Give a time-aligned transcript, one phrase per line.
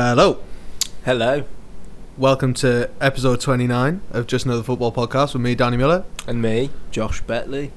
[0.00, 0.38] Hello.
[1.04, 1.42] Hello.
[2.16, 6.04] Welcome to episode 29 of Just Another Football Podcast with me, Danny Miller.
[6.24, 7.72] And me, Josh Betley.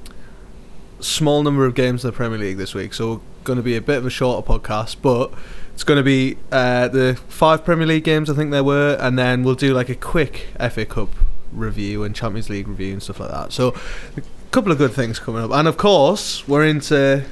[1.00, 3.80] Small number of games in the Premier League this week, so going to be a
[3.80, 5.32] bit of a shorter podcast, but
[5.74, 9.18] it's going to be uh, the five Premier League games I think there were, and
[9.18, 11.08] then we'll do like a quick FA Cup
[11.50, 13.52] review and Champions League review and stuff like that.
[13.52, 13.74] So
[14.16, 17.24] a couple of good things coming up, and of course we're into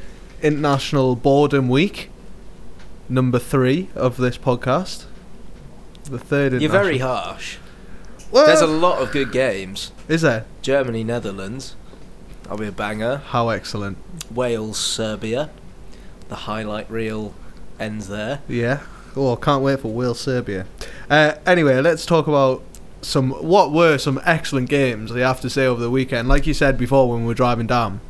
[0.43, 2.10] International Boredom Week,
[3.10, 5.05] number three of this podcast.
[6.05, 6.60] The third.
[6.60, 7.59] You're very harsh.
[8.30, 9.92] Well, There's a lot of good games.
[10.09, 10.45] Is there?
[10.62, 11.74] Germany, Netherlands.
[12.45, 13.18] That'll be a banger.
[13.18, 13.98] How excellent.
[14.32, 15.51] Wales, Serbia.
[16.28, 17.34] The highlight reel
[17.78, 18.41] ends there.
[18.48, 18.80] Yeah.
[19.16, 20.66] Oh, can't wait for Wales Serbia.
[21.09, 22.62] Uh, anyway, let's talk about
[23.02, 25.10] some what were some excellent games.
[25.10, 26.29] I have to say over the weekend.
[26.29, 28.01] Like you said before when we were driving down.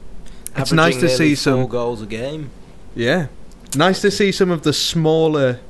[0.56, 2.50] It's nice to see some- goals a game.
[2.94, 3.28] Yeah.
[3.76, 5.60] Nice to see some of the smaller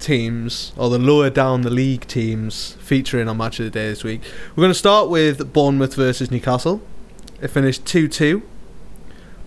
[0.00, 4.02] teams or the lower down the league teams featuring on match of the day this
[4.02, 4.20] week.
[4.50, 6.82] We're going to start with Bournemouth versus Newcastle.
[7.40, 8.42] It finished 2-2.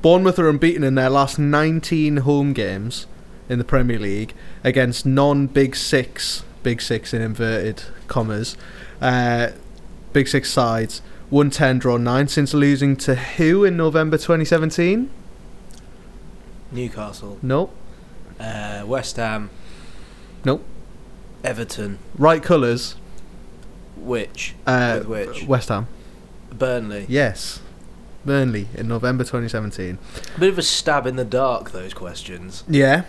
[0.01, 3.05] Bournemouth are unbeaten in their last 19 home games
[3.49, 8.55] in the Premier League against non-Big 6, Big 6 in inverted commas.
[9.01, 9.49] Uh,
[10.13, 11.01] big 6 sides.
[11.29, 15.09] 110 draw 9 since losing to who in November 2017?
[16.71, 17.37] Newcastle.
[17.41, 17.75] Nope.
[18.39, 19.49] Uh, West Ham.
[20.45, 20.63] Nope.
[21.43, 21.99] Everton.
[22.17, 22.95] Right colours.
[23.97, 24.55] Which?
[24.65, 25.43] Uh, With which?
[25.45, 25.87] West Ham.
[26.51, 27.05] Burnley.
[27.07, 27.61] Yes.
[28.25, 29.97] Burnley in November 2017.
[30.39, 32.63] Bit of a stab in the dark, those questions.
[32.67, 33.03] Yeah.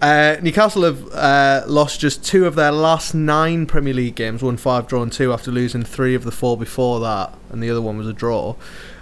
[0.00, 4.56] Uh, Newcastle have uh, lost just two of their last nine Premier League games, won
[4.58, 7.96] five, drawn two after losing three of the four before that, and the other one
[7.96, 8.54] was a draw.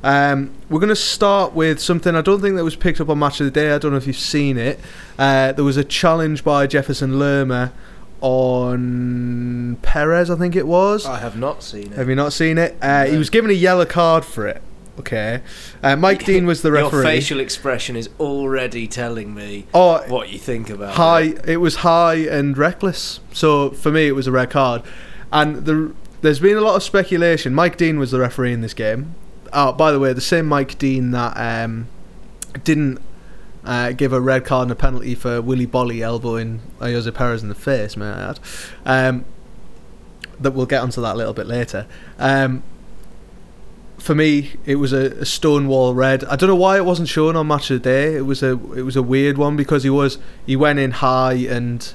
[0.04, 3.18] Um, we're going to start with something I don't think that was picked up on
[3.18, 3.72] Match of the Day.
[3.72, 4.78] I don't know if you've seen it.
[5.18, 7.72] Uh, there was a challenge by Jefferson Lerma
[8.20, 11.06] on Perez, I think it was.
[11.06, 11.92] I have not seen it.
[11.92, 12.76] Have you not seen it?
[12.82, 14.62] Uh, He was given a yellow card for it.
[14.98, 15.40] Okay.
[15.82, 16.98] Uh, Mike Dean was the referee.
[16.98, 21.22] Your facial expression is already telling me oh, what you think about high.
[21.22, 21.48] it.
[21.48, 23.20] It was high and reckless.
[23.32, 24.82] So for me, it was a red card.
[25.32, 27.54] And the, there's been a lot of speculation.
[27.54, 29.14] Mike Dean was the referee in this game.
[29.54, 31.88] Oh, by the way, the same Mike Dean that um,
[32.64, 33.00] didn't
[33.64, 37.48] uh, give a red card and a penalty for Willy Boly elbowing Jose Perez in
[37.48, 38.40] the face, may I add.
[38.84, 39.24] Um,
[40.40, 41.86] that we'll get onto that a little bit later.
[42.18, 42.62] Um,
[43.98, 46.24] for me, it was a, a stonewall red.
[46.24, 48.16] I don't know why it wasn't shown on Match of the Day.
[48.16, 51.34] It was a it was a weird one because he was he went in high
[51.34, 51.94] and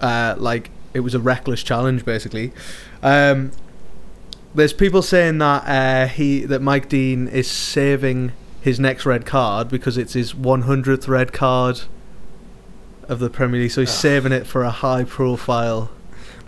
[0.00, 2.52] uh, like it was a reckless challenge basically.
[3.02, 3.52] Um,
[4.54, 9.68] there's people saying that uh, he that Mike Dean is saving his next red card
[9.68, 11.82] because it's his 100th red card
[13.08, 13.96] of the Premier League, so he's Ugh.
[13.96, 15.90] saving it for a high profile.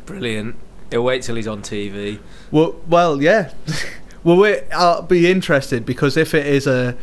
[0.06, 0.56] Brilliant.
[0.90, 2.18] He'll wait till he's on TV.
[2.50, 3.52] Well, well, yeah.
[4.24, 6.96] well, wait, I'll be interested because if it is a,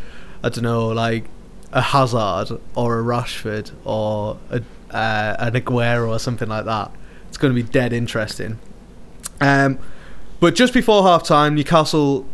[0.43, 1.25] I don't know, like
[1.71, 4.61] a Hazard or a Rashford or a
[4.91, 6.91] uh, an Aguero or something like that,
[7.27, 8.59] it's going to be dead interesting.
[9.41, 9.79] Um,
[10.39, 12.25] but just before half time, Newcastle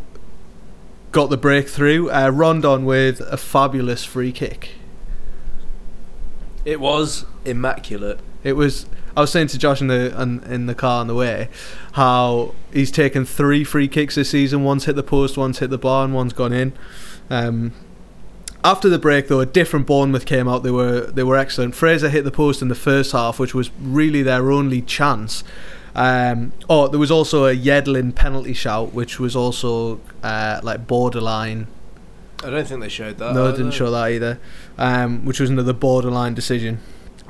[1.11, 2.09] got the breakthrough.
[2.09, 4.71] Uh, Rondon with a fabulous free kick.
[6.65, 8.19] It was immaculate.
[8.43, 8.87] It was.
[9.17, 11.47] I was saying to Josh in the on, in the car on the way
[11.93, 14.63] how he's taken three free kicks this season.
[14.63, 16.73] One's hit the post, one's hit the bar, and one's gone in.
[17.29, 17.71] Um,
[18.65, 20.63] after the break, though, a different Bournemouth came out.
[20.63, 21.75] They were they were excellent.
[21.75, 25.43] Fraser hit the post in the first half, which was really their only chance.
[25.95, 31.67] Um, oh, there was also a Yedlin penalty shout, which was also uh, like borderline.
[32.43, 33.33] I don't think they showed that.
[33.33, 33.57] no, either.
[33.57, 34.39] didn't show that either.
[34.77, 36.79] Um, which was another borderline decision.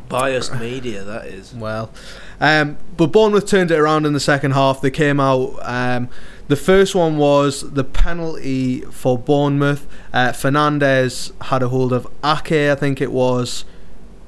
[0.09, 1.53] Biased media, that is.
[1.53, 1.91] Well,
[2.39, 4.81] um, but Bournemouth turned it around in the second half.
[4.81, 5.57] They came out.
[5.61, 6.09] Um,
[6.47, 9.87] the first one was the penalty for Bournemouth.
[10.13, 13.65] Uh, Fernandez had a hold of Ake, I think it was.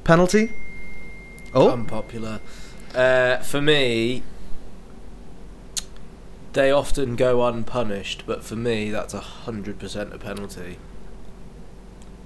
[0.04, 0.52] Penalty?
[1.54, 2.40] Oh, Unpopular.
[2.98, 4.24] Uh, for me,
[6.54, 10.78] they often go unpunished, but for me, that's a hundred percent a penalty.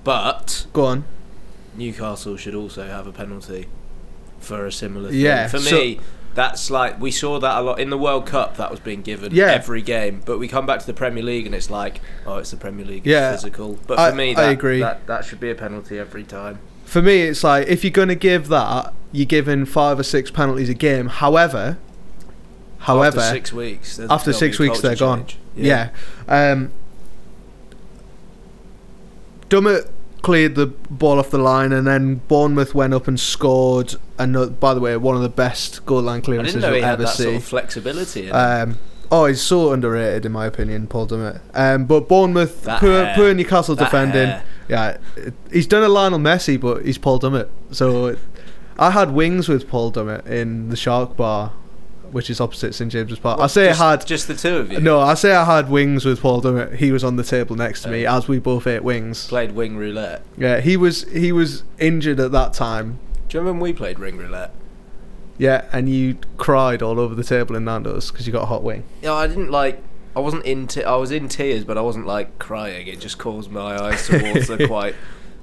[0.03, 1.03] But go on.
[1.75, 3.67] Newcastle should also have a penalty
[4.39, 5.19] for a similar thing.
[5.19, 5.99] Yeah, For so- me,
[6.35, 8.55] that's like we saw that a lot in the World Cup.
[8.57, 9.47] That was being given Yeah.
[9.51, 12.51] every game, but we come back to the Premier League and it's like, oh, it's
[12.51, 12.99] the Premier League.
[12.99, 13.77] It's Yeah, physical.
[13.87, 14.79] But I- for me, I agree.
[14.79, 16.59] That, that should be a penalty every time.
[16.91, 20.29] For me, it's like if you're going to give that, you're giving five or six
[20.29, 21.07] penalties a game.
[21.07, 21.77] However,
[22.79, 25.25] however, after six weeks, after six weeks they're culture gone.
[25.25, 25.37] change.
[25.55, 25.91] Yeah.
[26.27, 26.73] Um,
[29.47, 29.89] Dummett,
[30.21, 33.95] cleared the ball off the line, and then Bournemouth went up and scored.
[34.19, 37.07] And by the way, one of the best goal line I clearances you'll had ever
[37.07, 37.23] see.
[37.23, 38.29] sort of flexibility.
[38.29, 38.79] Um,
[39.09, 41.39] oh, he's so underrated in my opinion, Paul Dummett.
[41.53, 43.15] Um, but Bournemouth, That poor, hair.
[43.15, 44.27] poor Newcastle That defending.
[44.27, 44.43] hair.
[44.67, 47.47] Yeah, it- he's done a Lionel Messi, but he's Paul Dummett.
[47.71, 48.15] So
[48.79, 51.51] I had wings with Paul Dummett in the Shark Bar,
[52.11, 53.39] which is opposite St James's Park.
[53.39, 54.79] I say just, I had just the two of you.
[54.79, 56.75] no, I say I had wings with Paul Dummett.
[56.75, 58.17] He was on the table next to me Oh.
[58.17, 59.27] as we both ate wings.
[59.27, 60.21] Played wing roulette.
[60.37, 62.99] Yeah, he was he was injured at that time.
[63.29, 64.53] Do you remember when we played ring roulette?
[65.37, 68.61] Yeah, and you cried all over the table in Nando's because you got a hot
[68.63, 68.83] wing.
[69.01, 69.81] Yeah, I didn't like.
[70.15, 70.67] I wasn't in.
[70.67, 72.87] Te- I was in tears, but I wasn't like crying.
[72.87, 74.95] It just caused my eyes to water quite.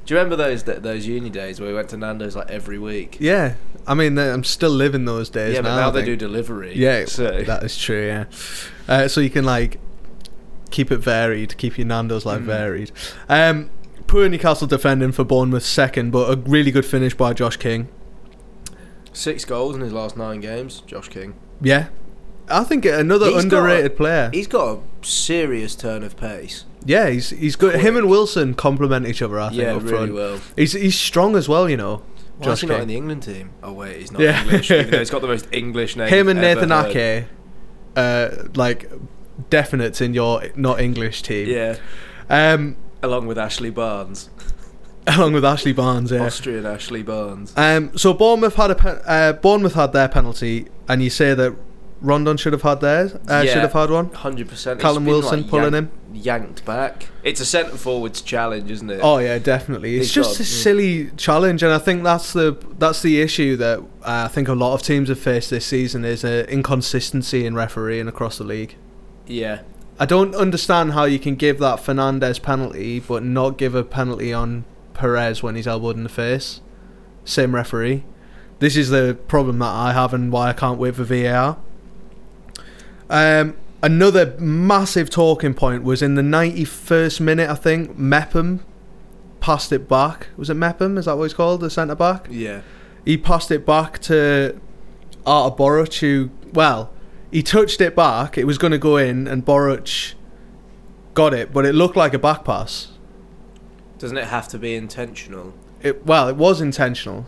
[0.04, 2.78] Do you remember those th- those uni days where we went to Nando's like every
[2.78, 3.16] week?
[3.20, 3.54] Yeah,
[3.86, 5.68] I mean I'm still living those days Yeah, now.
[5.76, 6.74] but now they do delivery.
[6.74, 8.06] Yeah, so that is true.
[8.06, 8.24] Yeah,
[8.88, 9.78] uh, so you can like
[10.70, 12.44] keep it varied, keep your Nando's life Mm.
[12.46, 12.92] varied.
[13.28, 13.70] Um,
[14.06, 17.88] poor Newcastle defending for Bournemouth second, but a really good finish by Josh King.
[19.12, 20.82] six goals in his last nine games.
[20.86, 21.34] Josh King.
[21.60, 21.88] Yeah,
[22.50, 24.30] I think another He's underrated player.
[24.32, 26.64] He's got a serious turn of pace.
[26.84, 27.80] Yeah, he's he's good.
[27.80, 29.38] Him and Wilson complement each other.
[29.38, 30.14] I think yeah, up really front.
[30.14, 30.40] well.
[30.56, 31.68] He's he's strong as well.
[31.68, 32.02] You know,
[32.38, 33.50] Why Josh is he not in the England team?
[33.62, 34.42] Oh wait, he's not Yeah.
[34.42, 34.70] English.
[34.70, 36.08] Even though he's got the most English name.
[36.08, 36.96] Him and ever Nathan heard.
[36.96, 37.24] Ake,
[37.96, 38.90] uh, like
[39.50, 41.48] definites in your not English team.
[41.48, 41.76] Yeah,
[42.30, 44.30] Um, along with Ashley Barnes,
[45.06, 46.10] along with Ashley Barnes.
[46.12, 46.24] Yeah.
[46.26, 47.52] Austrian Ashley Barnes.
[47.56, 51.54] Um, so Bournemouth had a pe- uh, Bournemouth had their penalty, and you say that
[52.00, 53.14] Rondon should have had theirs.
[53.14, 53.52] Uh, Yeah.
[53.52, 54.10] Should have had one.
[54.12, 54.80] Hundred percent.
[54.80, 55.90] Callum Wilson pulling him.
[56.12, 57.08] yanked back.
[57.22, 59.00] It's a centre forwards challenge, isn't it?
[59.02, 59.96] Oh yeah, definitely.
[59.96, 60.62] It's just got- a mm.
[60.62, 64.54] silly challenge, and I think that's the that's the issue that uh, I think a
[64.54, 68.76] lot of teams have faced this season is uh, inconsistency in refereeing across the league.
[69.26, 69.60] yeah.
[70.00, 74.32] I don't understand how you can give that Fernandez penalty but not give a penalty
[74.32, 74.64] on
[74.94, 76.60] Perez when he's elbowed in the face.
[77.24, 78.04] Same referee.
[78.60, 81.58] This is the problem that I have and why I can't wait for VAR.
[83.10, 88.64] Um, another massive talking point was in the 91st minute, I think, Mepham
[89.40, 90.28] passed it back.
[90.36, 90.98] Was it Mepham?
[90.98, 91.60] Is that what he's called?
[91.60, 92.26] The centre back?
[92.30, 92.62] Yeah.
[93.04, 94.60] he passed it back to
[95.24, 96.92] Artur Boruc, who, well,
[97.30, 98.36] he touched it back.
[98.36, 100.14] It was going to go in, and Boruc
[101.14, 102.88] got it, but it looked like a back pass.
[103.98, 105.54] Doesn't it have to be intentional?
[105.82, 107.26] It well, it was intentional.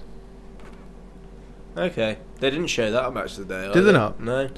[1.76, 2.18] Okay.
[2.38, 3.72] They didn't show that on Match of the Day.
[3.72, 4.20] Did they not?
[4.20, 4.48] No.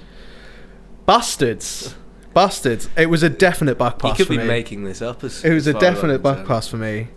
[1.06, 1.94] Bastards,
[2.34, 2.88] bastards!
[2.96, 4.46] It was a definite back You pass could for be me.
[4.46, 5.24] making this up.
[5.24, 7.08] As it was a as far definite back pass for me.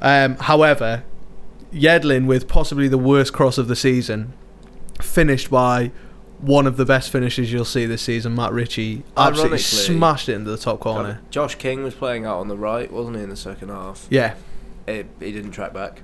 [0.00, 1.02] Um, however,
[1.72, 4.32] Yedlin with possibly the worst cross of the season,
[5.00, 5.90] finished by
[6.38, 8.34] one of the best finishes you'll see this season.
[8.34, 11.20] Matt Ritchie absolutely Ironically- smashed it into the top corner.
[11.30, 14.06] Josh King was playing out on the right, wasn't he, in the second half?
[14.10, 14.34] Yeah,
[14.86, 16.02] It, he didn't track back.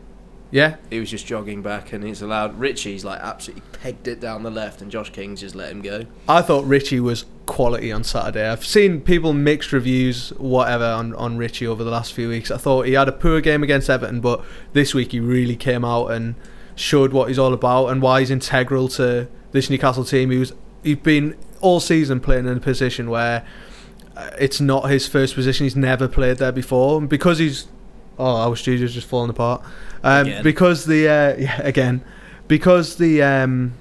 [0.53, 2.61] Yeah, He was just jogging back, and he's allowed.
[2.61, 6.05] Ritchie's like absolutely pegged it down the left, and Josh King's just let him go.
[6.29, 8.47] I thought Ritchie was quality on Saturday.
[8.47, 12.51] I've seen people mixed reviews, whatever, on, on Ritchie over the last few weeks.
[12.51, 14.45] I thought he had a poor game against Everton, but
[14.75, 16.35] this week he really came out and
[16.75, 20.31] showed what he's all about and why he's integral to this Newcastle team.
[20.31, 20.53] He was
[20.83, 23.47] he's been all season playing in a position where
[24.17, 25.65] uh, it's not his first position.
[25.65, 27.69] He's never played there before, and because he's
[28.19, 29.63] oh, our studio's just falling apart.
[30.03, 32.03] Um, because the uh, yeah again
[32.49, 33.73] because the um,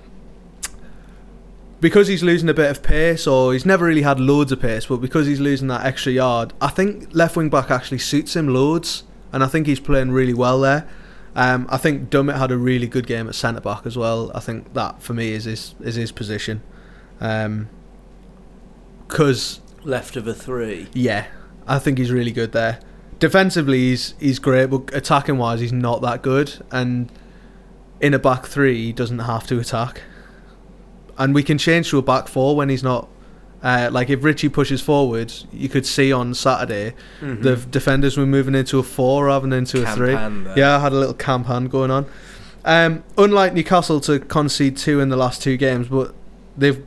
[1.81, 4.85] because he's losing a bit of pace, or he's never really had loads of pace,
[4.85, 8.47] but because he's losing that extra yard, I think left wing back actually suits him
[8.47, 10.87] loads, and I think he's playing really well there.
[11.35, 14.31] Um, I think Dummett had a really good game at centre back as well.
[14.35, 16.61] I think that for me is his is his position,
[19.07, 20.87] because Left of a three.
[20.93, 21.27] yeah,
[21.67, 22.79] I think he's really good there.
[23.21, 26.61] Defensively, he's he's great, but attacking wise, he's not that good.
[26.71, 27.09] And
[28.01, 30.01] in a back three, he doesn't have to attack.
[31.17, 33.07] And we can change to a back four when he's not.
[33.63, 37.43] Uh, like if Ritchie pushes forward, you could see on Saturday Mhm.
[37.43, 40.13] the defenders were moving into a four rather than into a Camp three.
[40.13, 40.47] hand.
[40.55, 42.07] Yeah, I had a little camp hand going on.
[42.65, 46.15] Um, unlike Newcastle to concede two in the last two games, but
[46.57, 46.83] they've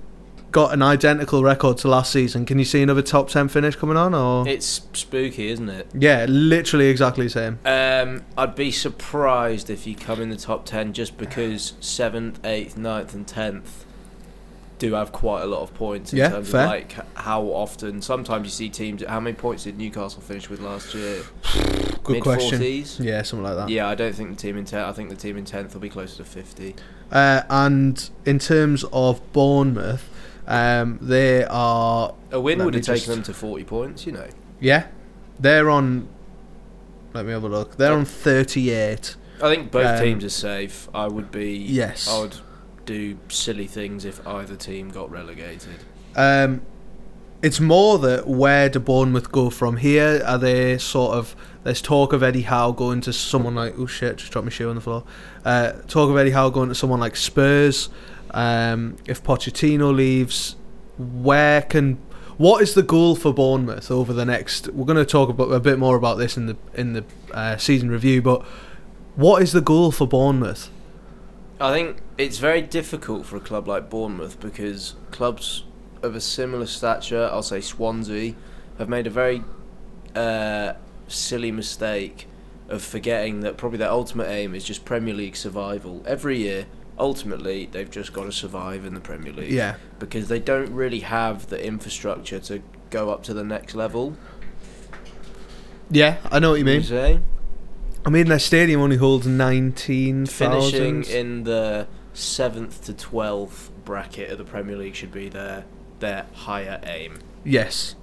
[0.55, 2.47] got an identical record to last season.
[2.47, 4.15] Can you see another top ten finish coming on?
[4.15, 5.89] Or It's spooky, isn't it?
[5.93, 7.59] yeah, literally exactly the same.
[7.65, 12.77] Um, I'd be surprised if you come in the top ten just because seventh, eighth,
[12.79, 13.85] 9th and tenth
[14.79, 16.63] do have quite a lot of points in Yeah, terms fair.
[16.63, 18.01] of like how often.
[18.01, 19.03] Sometimes you see teams.
[19.05, 21.23] How many points did Newcastle finish with last year?
[22.05, 22.61] Good Mid question.
[22.61, 23.05] 40s.
[23.05, 23.69] Yeah, something like that.
[23.71, 24.87] Yeah, I don't think the team in tenth.
[24.87, 26.77] I think the team in tenth will be closer to fifty.
[27.11, 30.09] Uh, and in terms of Bournemouth,
[30.47, 34.07] um, they are A win would have taken just- them to forty points.
[34.07, 34.27] You know.
[34.61, 34.87] yeah,
[35.39, 36.09] they're on
[37.13, 37.77] Let me have a look.
[37.77, 39.15] They're on 38.
[39.43, 40.89] I think both Um, teams are safe.
[40.95, 41.53] I would be.
[41.57, 42.09] Yes.
[42.09, 42.37] I would
[42.87, 45.77] do silly things if either team got relegated.
[46.17, 46.63] Um,
[47.43, 50.23] it's more that where do Bournemouth go from here?
[50.27, 54.17] Are they sort of there's talk of Eddie Howe going to someone like oh shit,
[54.17, 55.05] just dropped my shoe on the floor.
[55.45, 57.91] Uh, talk of Eddie Howe going to someone like Spurs.
[58.35, 60.57] Um, if Pochettino leaves,
[60.99, 61.99] where can
[62.37, 64.69] what is the goal for Bournemouth over the next?
[64.69, 67.57] We're going to talk about a bit more about this in the in the uh,
[67.57, 68.43] season review, but
[69.15, 70.69] what is the goal for Bournemouth?
[71.61, 75.65] I think it's very difficult for a club like Bournemouth because clubs
[76.03, 78.35] of a similar stature, I'll say Swansea,
[78.79, 79.45] have made a very
[80.17, 80.73] uh,
[81.07, 82.27] silly mistake
[82.69, 86.03] of forgetting that probably their ultimate aim is just Premier League survival.
[86.05, 86.67] Every year,
[86.99, 89.51] ultimately, they've just got to survive in the Premier League.
[89.51, 94.17] Yeah, Because they don't really have the infrastructure to go up to the next level.
[95.91, 96.83] yeah, I know what you mean.
[96.83, 97.21] say?
[98.07, 101.17] I mean, their stadium only holds nineteen Finishing thousand.
[101.17, 105.65] in the seventh to twelfth bracket of the Premier League should be their
[106.01, 107.19] their higher aim.
[107.45, 107.95] Yes.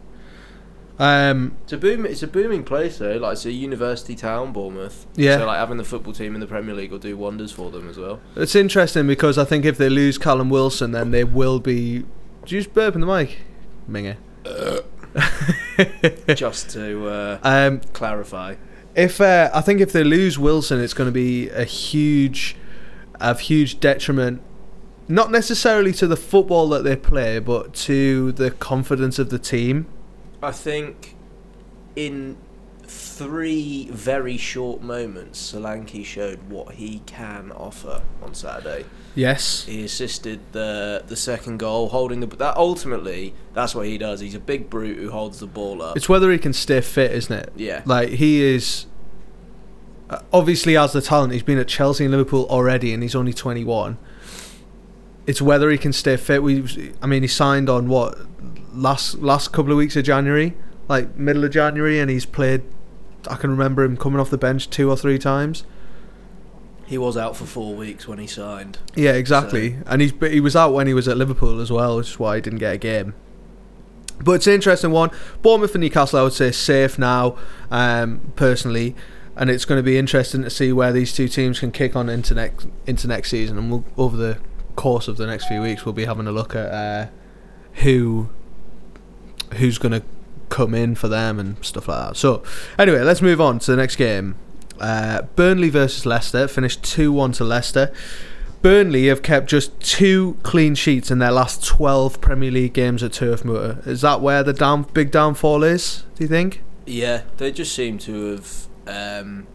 [1.01, 1.57] Um.
[1.63, 2.05] It's a boom.
[2.05, 3.17] It's a booming place though.
[3.17, 5.07] Like it's a university town, Bournemouth.
[5.15, 5.37] Yeah.
[5.37, 7.89] So like having the football team in the Premier League will do wonders for them
[7.89, 8.21] as well.
[8.35, 12.05] It's interesting because I think if they lose Callum Wilson, then they will be.
[12.45, 13.39] Do you just burp in the mic,
[13.89, 14.17] Minger?
[16.35, 18.55] Just to uh, um, clarify.
[18.95, 22.55] if uh, I think if they lose Wilson, it's going to be a huge,
[23.19, 24.41] a huge detriment.
[25.07, 29.87] Not necessarily to the football that they play, but to the confidence of the team.
[30.41, 31.15] I think
[31.95, 32.37] in
[32.83, 38.85] three very short moments, Solanke showed what he can offer on Saturday.
[39.15, 39.65] Yes.
[39.65, 44.19] He assisted the the second goal, holding the that ultimately that's what he does.
[44.19, 45.95] He's a big brute who holds the ball up.
[45.97, 47.53] It's whether he can stay fit, isn't it?
[47.55, 48.87] yeah, Like he is
[50.09, 51.33] uh, obviously has the talent.
[51.33, 53.97] He's been at Chelsea and Liverpool already, and he's only 21.
[55.27, 56.43] It's whether he can stay fit.
[56.43, 58.17] We, I mean, he signed on what
[58.73, 60.53] last last couple of weeks of January,
[60.87, 62.63] like middle of January, and he's played.
[63.29, 65.63] I can remember him coming off the bench two or three times.
[66.87, 68.77] he was out for four weeks when he signed.
[68.95, 69.77] Yeah, exactly.
[69.85, 72.19] And he's but he was out when he was at Liverpool as well, which is
[72.19, 73.13] why he didn't get a game.
[74.23, 75.09] But it's an interesting one.
[75.41, 77.37] Bournemouth and Newcastle, I would say, safe now,
[77.71, 78.95] um, personally,
[79.35, 82.09] and it's going to be interesting to see where these two teams can kick on
[82.09, 83.57] into next into next season.
[83.57, 84.37] And we'll, over the
[84.75, 87.07] course of the next few weeks, we'll be having a look at uh,
[87.83, 88.29] who
[89.53, 90.03] who's going to
[90.49, 92.17] come in for them and stuff like that.
[92.17, 92.43] So,
[92.77, 94.35] anyway, let's move on to the next game.
[94.79, 97.93] Uh, Burnley versus Leicester finished 2 1 to Leicester.
[98.61, 103.13] Burnley have kept just two clean sheets in their last 12 Premier League games at
[103.13, 103.79] Turf Moor.
[103.85, 106.61] Is that where the down, big downfall is, do you think?
[106.85, 109.47] Yeah, they just seem to have um,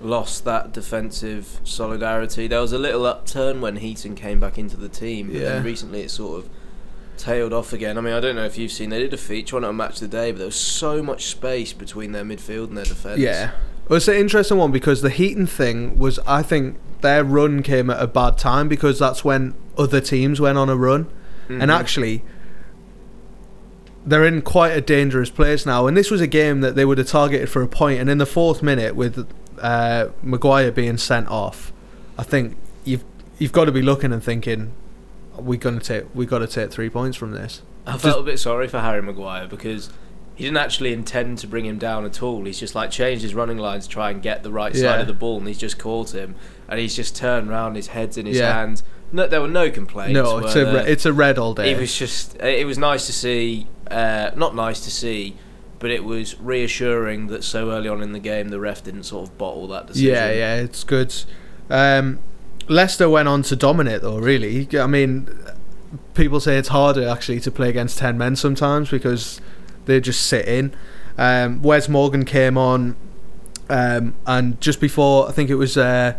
[0.00, 2.46] lost that defensive solidarity.
[2.46, 5.48] There was a little upturn when Heaton came back into the team, but Yeah.
[5.54, 6.50] then recently it sort of
[7.18, 7.98] tailed off again.
[7.98, 9.76] I mean, I don't know if you've seen, they did a feature on it on
[9.76, 12.84] Match of the Day, but there was so much space between their midfield and their
[12.84, 13.18] defence.
[13.18, 13.52] Yeah.
[13.88, 17.90] Well, it's an interesting one because the Heaton thing was, I think, their run came
[17.90, 21.06] at a bad time because that's when other teams went on a run.
[21.48, 21.62] Mhm.
[21.62, 22.22] And actually,
[24.06, 25.86] they're in quite a dangerous place now.
[25.86, 28.00] And this was a game that they would have targeted for a point.
[28.00, 29.26] And in the fourth minute, with
[29.60, 31.72] uh, Maguire being sent off,
[32.16, 33.04] I think you've
[33.38, 34.72] you've got to be looking and thinking,
[35.40, 37.62] we gonna take we got to take three points from this.
[37.86, 39.90] I felt a bit sorry for Harry Maguire because
[40.34, 42.44] he didn't actually intend to bring him down at all.
[42.44, 44.82] He's just like changed his running lines to try and get the right Yeah.
[44.92, 46.34] side of the ball, and he's just caught him,
[46.68, 48.52] and he's just turned round, his head's in his Yeah.
[48.52, 48.82] hands.
[49.10, 50.12] No, there were no complaints.
[50.14, 51.70] no, it's a re- it's a red all day.
[51.72, 53.66] It was just it was nice to see.
[53.90, 55.34] Uh, not nice to see,
[55.78, 59.26] but it was reassuring that so early on in the game the ref didn't sort
[59.28, 60.10] of bottle that decision.
[60.14, 61.14] Yeah, yeah, it's good.
[61.70, 62.18] Um,
[62.68, 64.18] Leicester went on to dominate, though.
[64.18, 65.28] Really, I mean,
[66.14, 69.40] people say it's harder actually to play against ten men sometimes because
[69.86, 70.74] they just sit in.
[71.16, 72.96] Um, Wes Morgan came on,
[73.68, 76.14] um, and just before I think it was uh,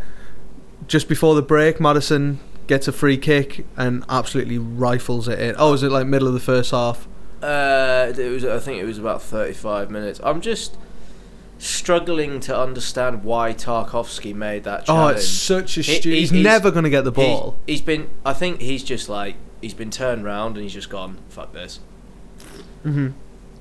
[0.87, 5.55] just before the break, Maddison gets a free kick and absolutely rifles it in.
[5.57, 7.07] Oh, was it like middle of the first half?
[7.41, 8.43] Uh, it was.
[8.43, 10.19] I think it was about thirty-five minutes.
[10.23, 10.77] I'm just
[11.59, 15.13] struggling to understand why Tarkowski made that challenge.
[15.13, 17.57] Oh, it's such a He- stu- he- He's, he's- never going to get the ball.
[17.67, 18.09] He, has been.
[18.25, 21.17] I think he's just like he's been turned round and he's just gone.
[21.29, 21.79] Fuck this.
[22.83, 23.09] hmm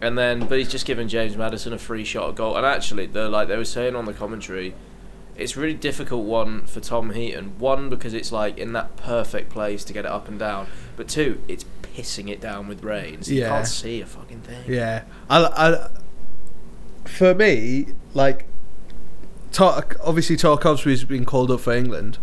[0.00, 2.56] And then, but he's just given James Maddison a free shot at goal.
[2.56, 4.74] And actually, the like they were saying on the commentary,
[5.36, 7.58] it's a really difficult one for Tom Heaton.
[7.58, 11.08] One because it's like in that perfect place to get it up and down, but
[11.08, 13.48] two, it's pissing it down with rain, so you Yeah.
[13.48, 14.62] can't see a fucking thing.
[14.68, 15.88] Yeah, I, I,
[17.08, 18.46] for me, like
[19.58, 22.18] obviously Tarkowski's been called up for England.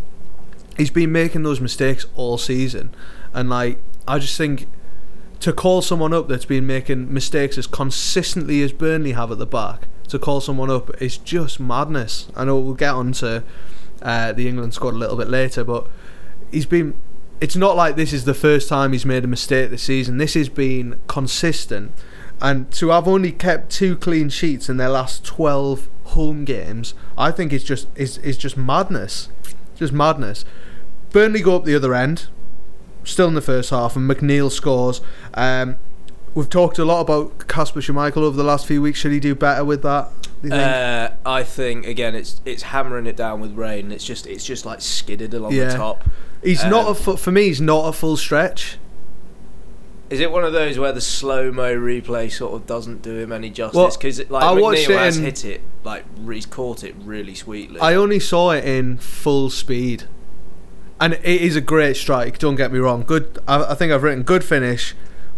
[0.77, 2.93] He's been making those mistakes all season,
[3.33, 4.67] and like I just think
[5.39, 9.45] to call someone up that's been making mistakes as consistently as Burnley have at the
[9.45, 12.27] back, to call someone up is just madness.
[12.35, 13.43] I know we'll get on to
[14.01, 15.87] uh, the England squad a little bit later, but
[16.51, 16.95] he's been.
[17.41, 20.17] It's not like this is the first time he's made a mistake this season.
[20.17, 21.91] This has been consistent,
[22.41, 27.31] and to have only kept two clean sheets in their last twelve home games, I
[27.31, 29.29] think it's just is is just madness,
[29.75, 30.45] just madness.
[31.11, 32.27] Burnley go up the other end,
[33.03, 35.01] still in the first half, and McNeil scores.
[35.33, 35.77] Um,
[36.33, 38.99] we've talked a lot about Casper Schmeichel over the last few weeks.
[38.99, 40.11] Should he do better with that?
[40.41, 40.53] think?
[40.53, 43.91] Uh, I think again, it's it's hammering it down with rain.
[43.91, 45.69] It's just it's just like skidded along Yeah.
[45.69, 46.03] the top.
[46.43, 47.43] he's not um, a fu- for me.
[47.45, 48.77] He's not a full stretch.
[50.09, 53.31] Is it one of those where the slow mo replay sort of doesn't do him
[53.31, 53.97] any justice?
[53.97, 57.79] Because like I McNeil it has in- hit it, like he's caught it really sweetly.
[57.79, 60.03] I only saw it in full speed,
[60.99, 62.37] and it is a great strike.
[62.37, 63.01] Don't get me wrong.
[63.01, 63.39] Good.
[63.47, 64.93] I, I think I've written good finish,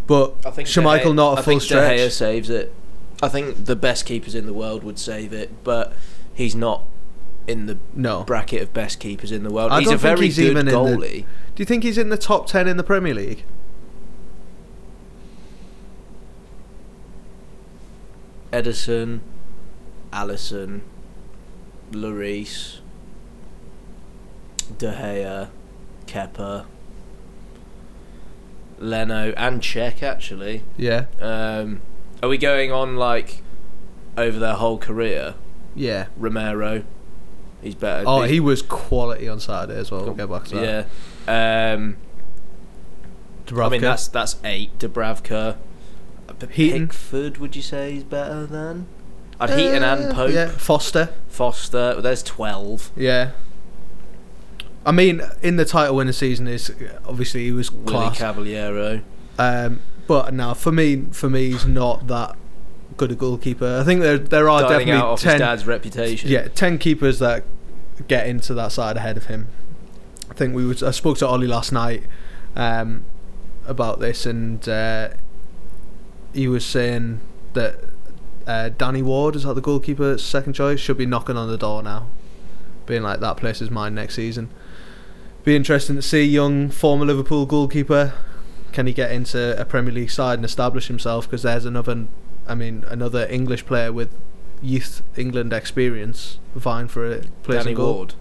[0.05, 1.97] but I think Schmeichel not a I full think stretch.
[1.97, 2.73] De Gea saves it.
[3.23, 5.93] I think the best keepers in the world would save it, but
[6.33, 6.83] he's not
[7.47, 8.23] in the no.
[8.25, 9.71] bracket of best keepers in the world.
[9.71, 11.21] I he's a very he's good in the- goalie.
[11.55, 13.45] Do you think he's in the top ten in the Premier League?
[18.51, 19.19] Ederson,
[20.11, 20.81] Alisson,
[21.91, 22.79] Lloris,
[24.77, 25.49] De Gea,
[26.05, 26.65] Kepa,
[28.79, 30.63] Leno, and Cech actually.
[30.77, 31.05] Yeah.
[31.19, 31.81] Um,
[32.21, 33.41] are we going on like
[34.17, 35.35] over their whole career?
[35.75, 36.07] Yeah.
[36.17, 36.83] Romero,
[37.61, 38.03] he's better.
[38.07, 40.05] Oh, he's- he was quality on Saturday as well.
[40.05, 40.87] We'll get back to that.
[41.27, 41.73] yeah.
[41.73, 41.97] Um,
[43.55, 44.77] I mean that's that's eight.
[44.77, 45.55] Dubravka,
[46.45, 46.87] Heaton.
[46.89, 47.37] Pickford.
[47.39, 48.87] Would you say is better than?
[49.39, 50.31] I'd Heaton Uh, and Pope.
[50.31, 50.47] Yeah.
[50.49, 51.09] Foster.
[51.27, 52.01] Foster.
[52.01, 52.91] There's twelve.
[52.95, 53.31] Yeah.
[54.85, 56.71] I mean, in the title winner season, is
[57.05, 58.17] obviously he was Willie class.
[58.19, 59.01] Caballero.
[59.37, 62.35] Um, but now for me, for me, he's not that
[62.95, 63.79] good a goalkeeper.
[63.79, 66.29] I think there there are dining out definitely off his ten, dad's reputation.
[66.29, 67.43] yeah, ten keepers that
[68.07, 69.47] get into that side ahead of him.
[70.31, 70.81] I think we was.
[70.81, 72.03] I spoke to Ollie last night
[72.55, 73.03] um,
[73.67, 75.09] about this, and uh,
[76.37, 77.19] he was saying
[77.53, 77.79] that
[78.45, 81.81] uh, Danny Ward is that the goalkeeper second choice should be knocking on the door
[81.81, 82.07] now,
[82.85, 84.49] being like that place is mine next season.
[85.43, 88.13] Be interesting to see young former Liverpool goalkeeper.
[88.71, 91.25] Can he get into a Premier League side and establish himself?
[91.25, 92.05] Because there's another,
[92.47, 94.13] I mean, another English player with
[94.61, 97.95] youth England experience vying for a place Danny goal.
[97.95, 98.13] Ward.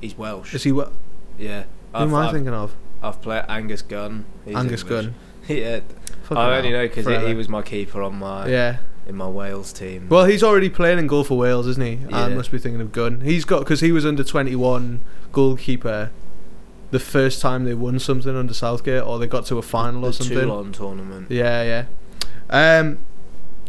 [0.00, 0.54] He's Welsh.
[0.54, 0.72] Is he?
[0.72, 0.92] What?
[1.38, 1.64] yeah.
[1.94, 2.74] Who am I I've, thinking of?
[3.00, 4.24] I've played Angus Gunn.
[4.44, 5.04] He's Angus English.
[5.04, 5.14] Gunn.
[5.48, 5.80] yeah.
[6.30, 8.76] I only know because he was my keeper on my Yeah.
[9.06, 10.08] in my Wales team.
[10.08, 11.98] Well, he's already playing in goal for Wales, isn't he?
[12.12, 13.22] I must be thinking of Gunn.
[13.22, 15.00] He's got because he was under twenty one
[15.32, 16.10] goalkeeper.
[16.90, 20.08] The first time they won something under Southgate, or they got to a final the
[20.08, 20.36] or something.
[20.38, 21.30] Toulon tournament.
[21.30, 22.78] Yeah, yeah.
[22.80, 22.98] Um,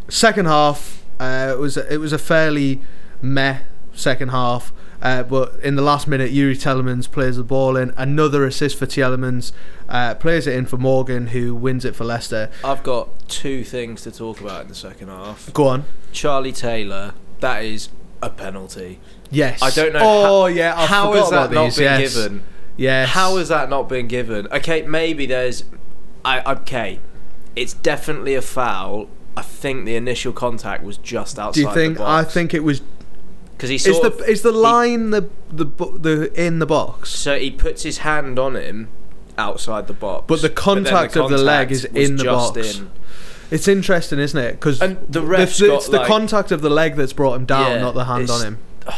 [0.09, 2.81] second half, uh, it was it was a fairly
[3.21, 3.59] meh
[3.93, 4.71] second half.
[5.01, 7.91] Uh, but in the last minute, Youri Tielemans plays the ball in.
[7.97, 9.51] Another assist for Tielemans.
[9.89, 12.51] Uh, plays it in for Morgan, who wins it for Leicester.
[12.63, 15.51] I've got two things to talk about in the second half.
[15.53, 15.85] Go on.
[16.11, 17.89] Charlie Taylor, that is
[18.21, 18.99] a penalty.
[19.31, 19.63] Yes.
[19.63, 20.75] I don't know Oh how- yeah.
[20.79, 22.13] I How has that not these, been yes.
[22.15, 22.43] given?
[22.77, 23.09] Yes.
[23.09, 24.47] How has that not been given?
[24.51, 25.63] Okay, maybe there's.
[26.23, 26.99] I okay,
[27.55, 29.07] it's definitely a foul.
[29.35, 31.53] I think the initial contact was just outside.
[31.55, 31.99] Do you think?
[31.99, 32.81] I think it was.
[33.61, 37.11] Because he Is the of, is the he- line the the the in the box?
[37.11, 38.87] so he puts his hand on him
[39.37, 42.77] outside the box, But the then contact of the leg is in the just box.
[42.79, 42.89] in.
[43.51, 44.53] It's interesting, isn't it?
[44.53, 47.81] Because the ref's it's the like- contact of the leg that's brought him down, Yeah,
[47.81, 48.57] not the hand on him.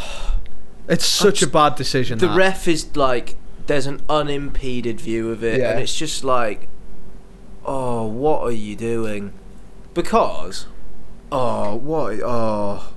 [0.87, 2.19] It's such a bad decision.
[2.19, 2.35] The that.
[2.37, 3.35] ref is like,
[3.67, 5.71] there's an unimpeded view of it, Yeah.
[5.71, 6.67] and it's just like,
[7.65, 9.31] oh, what are you doing?
[9.93, 10.67] Because,
[11.31, 12.19] oh, what?
[12.23, 12.91] Oh,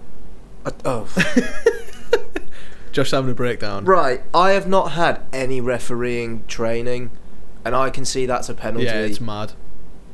[0.67, 1.09] I- oh.
[2.93, 3.85] just having a breakdown.
[3.85, 4.23] right.
[4.35, 7.11] I have not had any refereeing training,
[7.65, 8.87] and I can see that's a penalty.
[8.87, 9.53] Yeah, it's mad.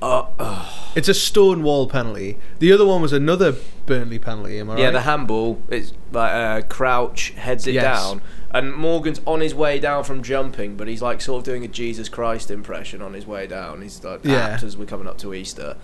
[0.01, 2.37] Uh, uh, It's a stone wall penalty.
[2.59, 3.55] The other one was another
[3.87, 4.59] Burnley penalty.
[4.59, 4.91] Am I yeah, right?
[4.91, 5.63] the handball.
[5.69, 7.85] It's like uh, Crouch heads it Yes.
[7.85, 11.65] down, and Morgan's on his way down from jumping, but he's like sort of doing
[11.65, 13.81] a Jesus Christ impression on his way down.
[13.83, 14.49] He's like Yeah.
[14.49, 15.77] apt as we're coming up to Easter.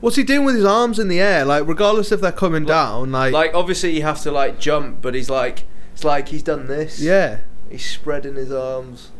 [0.00, 1.44] What's he doing with his arms in the air?
[1.44, 5.14] Like, regardless if they're coming down, like, Like obviously you have to like jump, but
[5.14, 7.00] he's like it's like he's done this.
[7.00, 9.10] yeah, he's spreading his arms,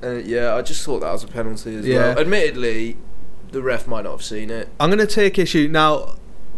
[0.00, 2.14] and yeah, I just thought that was a penalty as Yeah.
[2.14, 2.18] well.
[2.20, 2.96] Admittedly,
[3.50, 4.68] the ref might not have seen it.
[4.78, 6.14] I'm going to take issue now.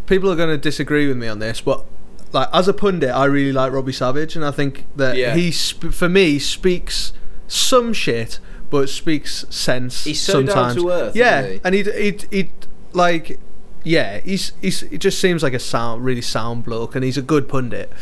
[0.06, 1.86] People are going to disagree with me on this, but
[2.34, 5.34] like as a pundit, I really like Robbie Savage, and I think that Yeah.
[5.34, 7.14] he, sp- for me, speaks
[7.48, 10.04] some shit, but speaks sense.
[10.04, 10.74] He's so down sometimes.
[10.76, 11.60] to earth, Yeah, he?
[11.64, 12.50] and he he he
[12.92, 13.38] like
[13.84, 17.22] yeah, he's he's he just seems like a sound really sound bloke, and he's a
[17.22, 17.92] good pundit.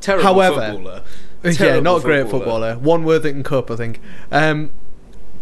[0.00, 1.02] Terrible However- footballer.
[1.44, 2.76] yeah, not a great footballer.
[2.76, 3.98] One Worthington Cup, I think.
[4.30, 4.70] Um,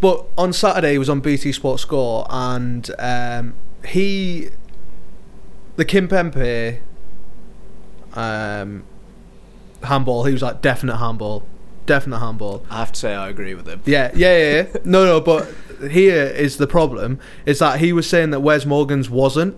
[0.00, 3.54] but on Saturday, he was on BT Sport Score, and um,
[3.84, 4.50] he,
[5.74, 6.78] the Kimpembe,
[8.14, 8.84] um,
[9.82, 10.24] handball.
[10.24, 11.44] He was like definite handball,
[11.88, 12.64] definite handball.
[12.70, 13.82] I have to say, I agree with him.
[13.84, 14.54] Yeah, yeah, yeah.
[14.72, 14.80] yeah.
[14.84, 15.20] no, no.
[15.20, 15.52] But
[15.90, 19.56] here is the problem: is that he was saying that Wes Morgan's wasn't.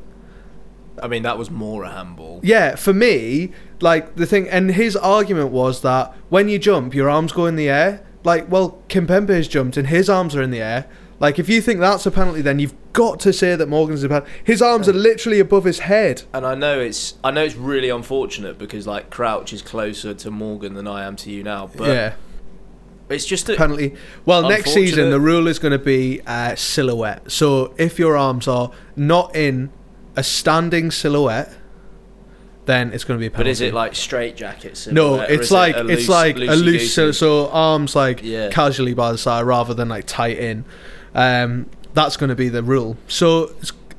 [1.02, 2.40] I mean, that was more a handball.
[2.42, 7.10] Yeah, for me, like the thing, and his argument was that when you jump, your
[7.10, 8.06] arms go in the air.
[8.22, 10.86] Like, well, Kimpembe has jumped and his arms are in the air.
[11.20, 14.08] Like, if you think that's a penalty, then you've got to say that Morgan's a
[14.08, 14.32] penalty.
[14.42, 16.22] His arms are literally above his head.
[16.32, 20.30] And I know it's I know it's really unfortunate because like Crouch is closer to
[20.30, 22.14] Morgan than I am to you now, but yeah,
[23.10, 23.94] it's just a, penalty.
[24.24, 27.30] Well, next season the rule is going to be uh, silhouette.
[27.30, 29.70] So if your arms are not in
[30.16, 31.52] a standing silhouette,
[32.64, 33.44] then it's going to be a penalty.
[33.44, 34.86] But is it like straight jackets?
[34.86, 38.48] No, it's is it like it's like a loose so, so arms like Yeah.
[38.50, 40.64] casually by the side rather than like tight in.
[41.14, 42.96] Um, that's going to be the rule.
[43.08, 43.54] So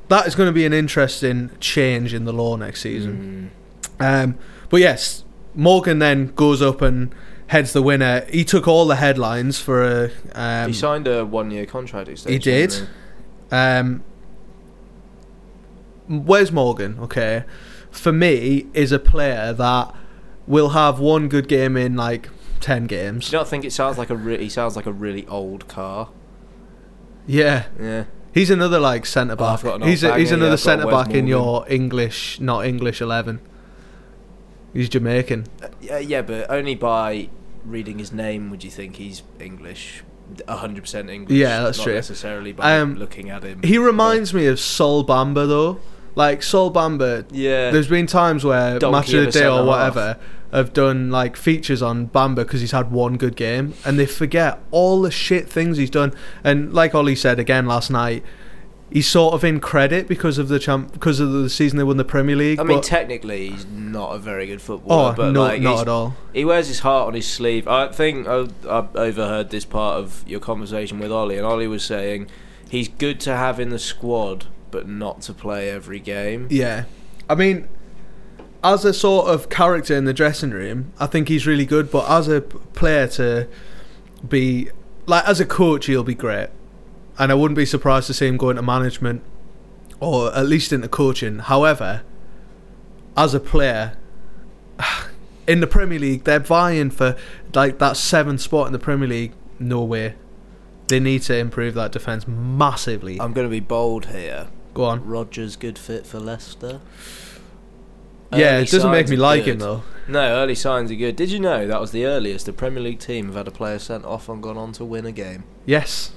[0.08, 3.50] that is going to be an interesting change in the law next season.
[3.98, 4.24] Mm.
[4.24, 4.38] Um,
[4.70, 7.14] but yes, Morgan then goes up and
[7.48, 8.24] heads the winner.
[8.30, 10.10] He took all the headlines for a.
[10.34, 12.32] Um, he signed a one-year contract extension.
[12.32, 12.88] he did.
[13.50, 14.02] Um,
[16.08, 16.98] where's Morgan?
[17.00, 17.44] Okay,
[17.90, 19.94] for me, is a player that
[20.46, 23.28] will have one good game in like ten games.
[23.28, 25.68] Do you not think it sounds like a re- he sounds like a really old
[25.68, 26.08] car?
[27.26, 28.04] Yeah, Yeah.
[28.32, 29.64] he's another like centre Oh, back.
[29.64, 33.40] an he's a, he's banger, yeah, another centre back in your English, not English eleven.
[34.72, 35.46] He's Jamaican.
[35.62, 37.28] Uh, Yeah, yeah, but only by
[37.64, 40.02] reading his name would you think he's English,
[40.48, 41.36] hundred percent English.
[41.38, 41.94] Yeah, that's not true.
[41.94, 43.60] Necessarily by Um, looking at him.
[43.62, 45.78] He reminds me of Sol Bamba though.
[46.14, 47.70] Like Sol Bamba, Yeah.
[47.70, 50.16] there's been times where Donkey Match of the Day or whatever
[50.52, 54.60] have done like features on Bamba because he's had one good game, and they forget
[54.70, 56.14] all the shit things he's done.
[56.44, 58.22] And like Ollie said again last night,
[58.90, 61.96] he's sort of in credit because of the champ because of the season they won
[61.96, 62.60] the Premier League.
[62.60, 65.88] I mean, technically, he's not a very good footballer, oh but no, like, not at
[65.88, 66.16] all.
[66.32, 67.66] He wears his heart on his sleeve.
[67.66, 71.84] I think I, I overheard this part of your conversation with Ollie, and Ollie was
[71.84, 72.28] saying
[72.68, 76.46] he's good to have in the squad, but not to play every game.
[76.50, 76.84] Yeah,
[77.28, 77.68] I mean,
[78.64, 81.90] as a sort of character in the dressing room, I think he's really good.
[81.90, 83.48] But as a player to
[84.28, 84.70] be
[85.06, 86.48] like as a coach, he'll be great,
[87.18, 89.22] and I wouldn't be surprised to see him go into management
[90.00, 91.38] or at least into coaching.
[91.38, 92.02] However,
[93.16, 93.96] as a player.
[95.44, 97.16] In the Premier League, they're vying for
[97.52, 99.32] like that seventh spot in the Premier League.
[99.58, 100.14] No way.
[100.86, 103.20] They need to improve that defense massively.
[103.20, 104.46] I'm going to be bold here.
[104.72, 105.04] Go on.
[105.04, 106.80] Rodgers good fit for Leicester.
[108.32, 109.52] Yeah, it doesn't make me like good.
[109.54, 109.82] him though.
[110.08, 111.16] No, early signs are good.
[111.16, 113.78] Did you know that was the earliest the Premier League team have had a player
[113.78, 115.44] sent off and gone on to win a game?
[115.64, 116.12] Yes.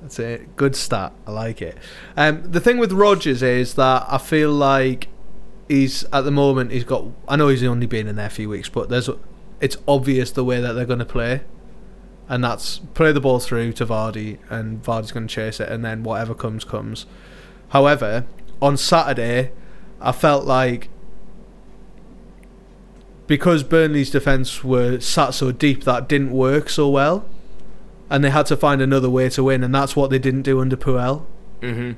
[0.00, 1.12] That's a Good stat.
[1.26, 1.76] I like it.
[2.16, 5.08] Um, the thing with Rodgers is that I feel like
[5.68, 7.04] he's at the moment he's got.
[7.28, 9.10] I know he's only been in there a few weeks, but there's
[9.60, 11.42] it's obvious the way that they're going to play,
[12.28, 15.84] and that's play the ball through to Vardy, and Vardy's going to chase it, and
[15.84, 17.04] then whatever comes comes.
[17.68, 18.24] However,
[18.62, 19.52] on Saturday,
[20.00, 20.88] I felt like
[23.30, 27.24] because Burnley's defence were sat so deep that didn't work so well,
[28.10, 30.60] and they had to find another way to win, and that's what they didn't do
[30.60, 31.26] under Puel.
[31.60, 31.92] Mm-hmm.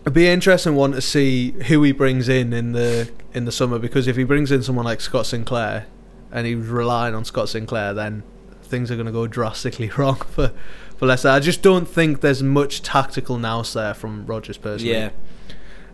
[0.00, 3.52] It'd be an interesting one to see who he brings in in the in the
[3.52, 5.86] summer because if he brings in someone like Scott Sinclair,
[6.32, 8.22] and he's relying on Scott Sinclair, then
[8.62, 10.50] things are going to go drastically wrong for
[10.96, 11.28] for Leicester.
[11.28, 14.94] I just don't think there's much tactical nous there from Rodgers personally.
[14.94, 15.10] Yeah.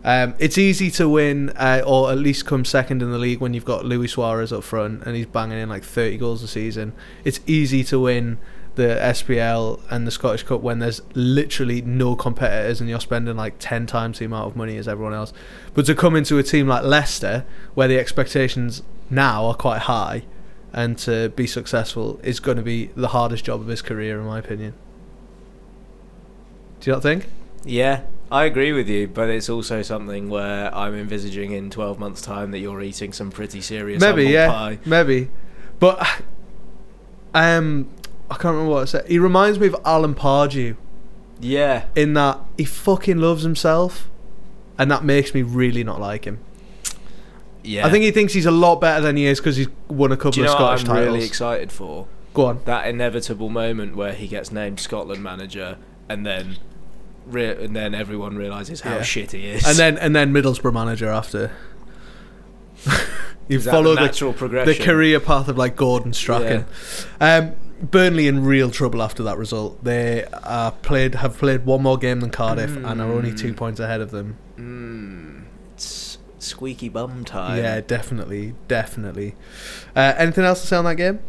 [0.07, 3.53] Um, it's easy to win, uh, or at least come second in the league when
[3.53, 6.93] you've got Luis Suarez up front and he's banging in like 30 goals a season.
[7.25, 8.37] It's easy to win
[8.75, 13.55] the SPL and the Scottish Cup when there's literally no competitors and you're spending like
[13.59, 15.33] 10 times the amount of money as everyone else.
[15.73, 17.43] But to come into a team like Leicester,
[17.73, 20.23] where the expectations now are quite high,
[20.71, 24.25] and to be successful is going to be the hardest job of his career, in
[24.25, 24.73] my opinion.
[26.79, 27.25] Do you not think?
[27.65, 32.21] Yeah, I agree with you, but it's also something where I'm envisaging in 12 months'
[32.21, 34.79] time that you're eating some pretty serious maybe humble yeah pie.
[34.85, 35.29] maybe
[35.79, 36.05] but
[37.33, 37.87] um
[38.29, 40.75] i can't remember what i said he reminds me of alan pardew
[41.39, 44.09] Yeah, in that he fucking loves himself
[44.77, 46.39] and that makes me really not like him
[47.63, 47.85] Yeah.
[47.85, 50.17] I think he thinks he's a lot better than he is because he's won a
[50.17, 51.13] couple Do you know of what Scottish I'm titles.
[51.15, 52.07] really excited for?
[52.33, 52.61] Go on.
[52.65, 56.57] That inevitable moment where he gets named Scotland manager, and then,
[57.27, 59.01] re- and then everyone realizes how Yeah.
[59.03, 59.65] shit he is.
[59.67, 61.51] And then and then Middlesbrough manager after.
[63.47, 64.85] you Is that follow the the, natural the progression.
[64.85, 66.65] career path of like Gordon Strachan.
[67.19, 69.83] Um, Burnley in real trouble after that result.
[69.83, 73.57] They uh, played have played one more game than Cardiff and are only two Mm.
[73.57, 74.37] points ahead of them.
[74.57, 77.57] Mm, it's squeaky bum time.
[77.57, 79.35] yeah, definitely, definitely.
[79.95, 81.19] Uh, anything else to say on that game?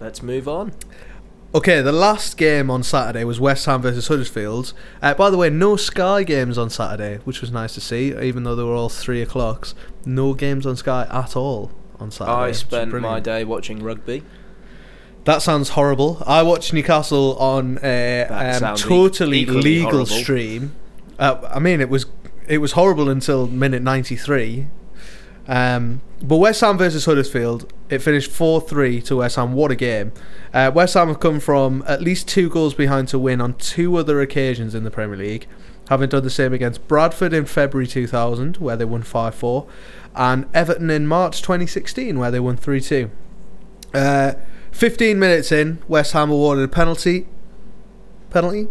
[0.00, 0.72] Let's move on.
[1.54, 4.72] Okay, the last game on Saturday was West Ham versus Huddersfield.
[5.00, 8.42] Uh, by the way, no Sky games on Saturday, which was nice to see, even
[8.42, 9.72] though they were all three o'clocks.
[10.04, 12.32] No games on Sky at all on Saturday.
[12.32, 14.24] I spent my day watching rugby.
[15.26, 16.20] That sounds horrible.
[16.26, 20.06] I watched Newcastle on a um, totally legal horrible.
[20.06, 20.74] stream.
[21.20, 22.06] Uh, I mean, it was
[22.48, 24.66] it was horrible until minute ninety three.
[25.46, 29.52] Um, but West Ham versus Huddersfield, it finished four three to West Ham.
[29.52, 30.12] What a game!
[30.52, 33.96] Uh, West Ham have come from at least two goals behind to win on two
[33.96, 35.46] other occasions in the Premier League,
[35.88, 39.66] having done the same against Bradford in February two thousand, where they won five four,
[40.14, 43.10] and Everton in March twenty sixteen, where they won three two.
[43.92, 44.32] Uh,
[44.72, 47.28] 15 minutes in, West Ham awarded a penalty.
[48.30, 48.66] Penalty?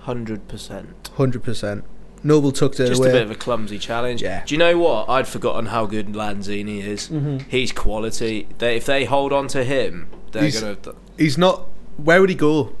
[0.00, 1.10] Hundred percent.
[1.16, 1.82] 100%.
[2.24, 3.10] Noble tucked it Just away.
[3.10, 4.22] a bit of a clumsy challenge.
[4.22, 4.44] Yeah.
[4.44, 5.08] Do you know what?
[5.08, 7.08] I'd forgotten how good Lanzini is.
[7.08, 7.44] Mhm.
[7.48, 8.48] He's quality.
[8.58, 10.76] They, if they hold on to him, they're He's- gonna.
[11.16, 11.66] He's not.
[11.96, 12.74] Where would he go?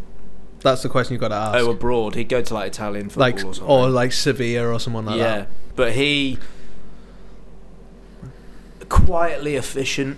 [0.60, 1.54] That's the question you've got to ask.
[1.64, 2.16] Oh, abroad.
[2.16, 3.64] He'd go to like Italian football like, or something.
[3.64, 5.38] or like Sevilla or someone like yeah, that.
[5.38, 5.46] Yeah.
[5.76, 6.38] But he
[8.88, 10.16] quietly efficient.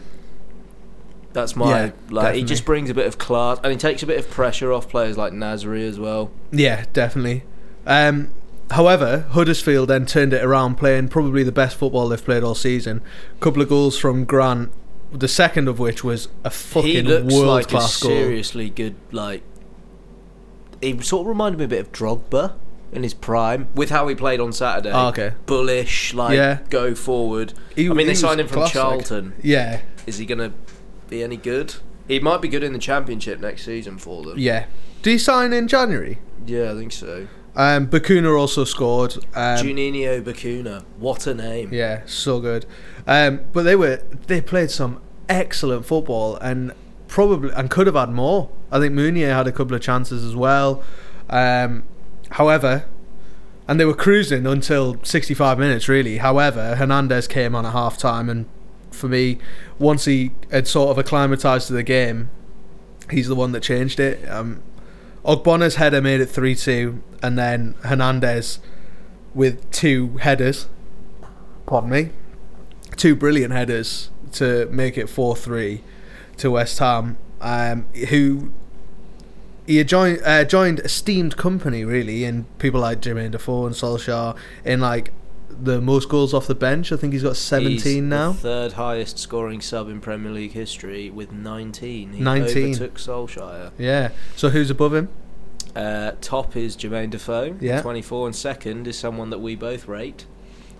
[1.33, 1.92] That's my Yeah, like.
[2.24, 2.38] definitely.
[2.40, 4.88] He just brings a bit of class, and he takes a bit of pressure off
[4.88, 6.30] players like Nasri as well.
[6.50, 7.44] Yeah, definitely.
[7.87, 8.30] Um,
[8.70, 13.02] however, Huddersfield then turned it around, playing probably the best football they've played all season.
[13.40, 14.70] couple of goals from Grant,
[15.12, 18.11] the second of which was a fucking world like a class goal.
[18.12, 19.42] seriously good like.
[20.80, 22.54] He sort of reminded me a bit of Drogba
[22.92, 24.90] in his prime, with how he played on Saturday.
[24.92, 25.33] Oh, okay.
[25.46, 26.59] Bullish, like Yeah.
[26.70, 27.52] go forward.
[27.76, 28.83] He- I mean, he they signed him from class, like.
[28.83, 29.33] Charlton.
[29.42, 30.52] Yeah, Is he gonna
[31.09, 31.74] be any good?
[32.09, 34.35] He might be good in the championship next season for them.
[34.38, 34.64] yeah.
[35.02, 36.18] Do he sign in January?
[36.46, 37.28] Yeah, I think so.
[37.57, 39.17] Um, Bacuna also scored.
[39.35, 41.73] Um, Juninho Bacuna, what a name!
[41.73, 42.67] Yeah, so good.
[43.07, 46.73] Um, but they were they played some excellent football and
[47.09, 48.51] probably and could have had more.
[48.71, 50.83] I think Mounié had a couple of chances as well.
[51.29, 51.85] Um,
[52.31, 52.85] however,
[53.67, 56.19] and they were cruising until 65 minutes really.
[56.19, 58.47] However, Hernandez came on at half time and
[58.91, 59.39] for me,
[59.79, 62.31] once he had sort of acclimatized to the game,
[63.11, 64.29] he's the one that changed it.
[64.29, 64.63] Um,
[65.24, 68.59] Ogbonna's header made it 3 2, and then Hernandez
[69.35, 70.68] with two headers.
[71.66, 72.11] Pardon me.
[72.96, 75.83] Two brilliant headers to make it 4 3
[76.38, 78.50] to West Ham, um, who
[79.66, 84.80] he joined, uh, joined esteemed company, really, in people like Jermaine Defoe and Solskjaer, in
[84.80, 85.12] like
[85.63, 86.93] the most goals off the bench.
[86.93, 88.33] I think he's got 17 He's now.
[88.33, 92.13] the third highest scoring sub in Premier League history with 19.
[92.13, 92.69] He 19.
[92.75, 93.71] overtook Solskjaer.
[93.79, 94.11] Yeah.
[94.37, 95.09] So who's above him?
[95.75, 97.81] Uh, top is Jermaine Defoe, Yeah.
[97.83, 100.27] 24, and second is someone that we both rate,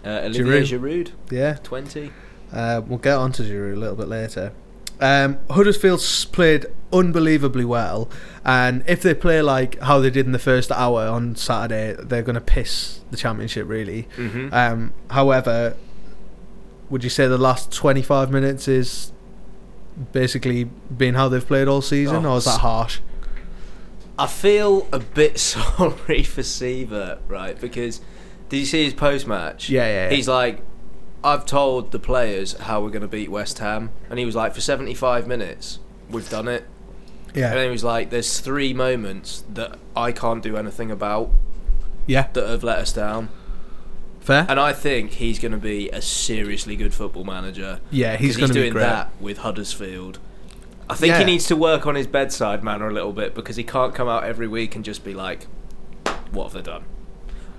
[0.05, 1.59] uh, Olivier Giroud, Yeah.
[1.63, 2.11] 20.
[2.53, 4.53] Uh, we'll get on to Giroud a little bit later.
[5.01, 6.01] Um, Huddersfield
[6.33, 8.11] played unbelievably well,
[8.45, 12.23] and if they play like how they did in the first hour on Saturday, they're
[12.23, 14.07] going to piss the championship really.
[14.17, 14.53] Mm-hmm.
[14.53, 15.77] Um, however,
[16.91, 19.13] would you say the last 25 minutes is
[20.13, 23.01] basically been how they've played all season, Oh, or is that harsh?
[24.19, 27.59] I feel a bit sorry for Siewert, right?
[27.59, 28.01] Because
[28.51, 29.71] did you see his post match?
[29.71, 30.15] Yeah, yeah, yeah.
[30.17, 30.63] He's like,
[31.23, 34.55] I've told the players how we're going to beat West Ham, and he was like,
[34.55, 35.79] for 75 minutes,
[36.09, 36.65] we've done it.
[37.35, 37.53] Yeah.
[37.53, 41.31] And he was like, there's three moments that I can't do anything about
[42.07, 43.29] yeah, that have let us down.
[44.21, 44.45] fair.
[44.49, 47.81] And I think he's going to be a seriously good football manager.
[47.91, 50.19] Yeah, he's 'cause going to be doing that with Huddersfield.
[50.89, 51.19] I think Yeah.
[51.21, 54.09] he needs to work on his bedside manner a little bit because he can't come
[54.09, 55.47] out every week and just be like,
[56.33, 56.83] "What have they done?"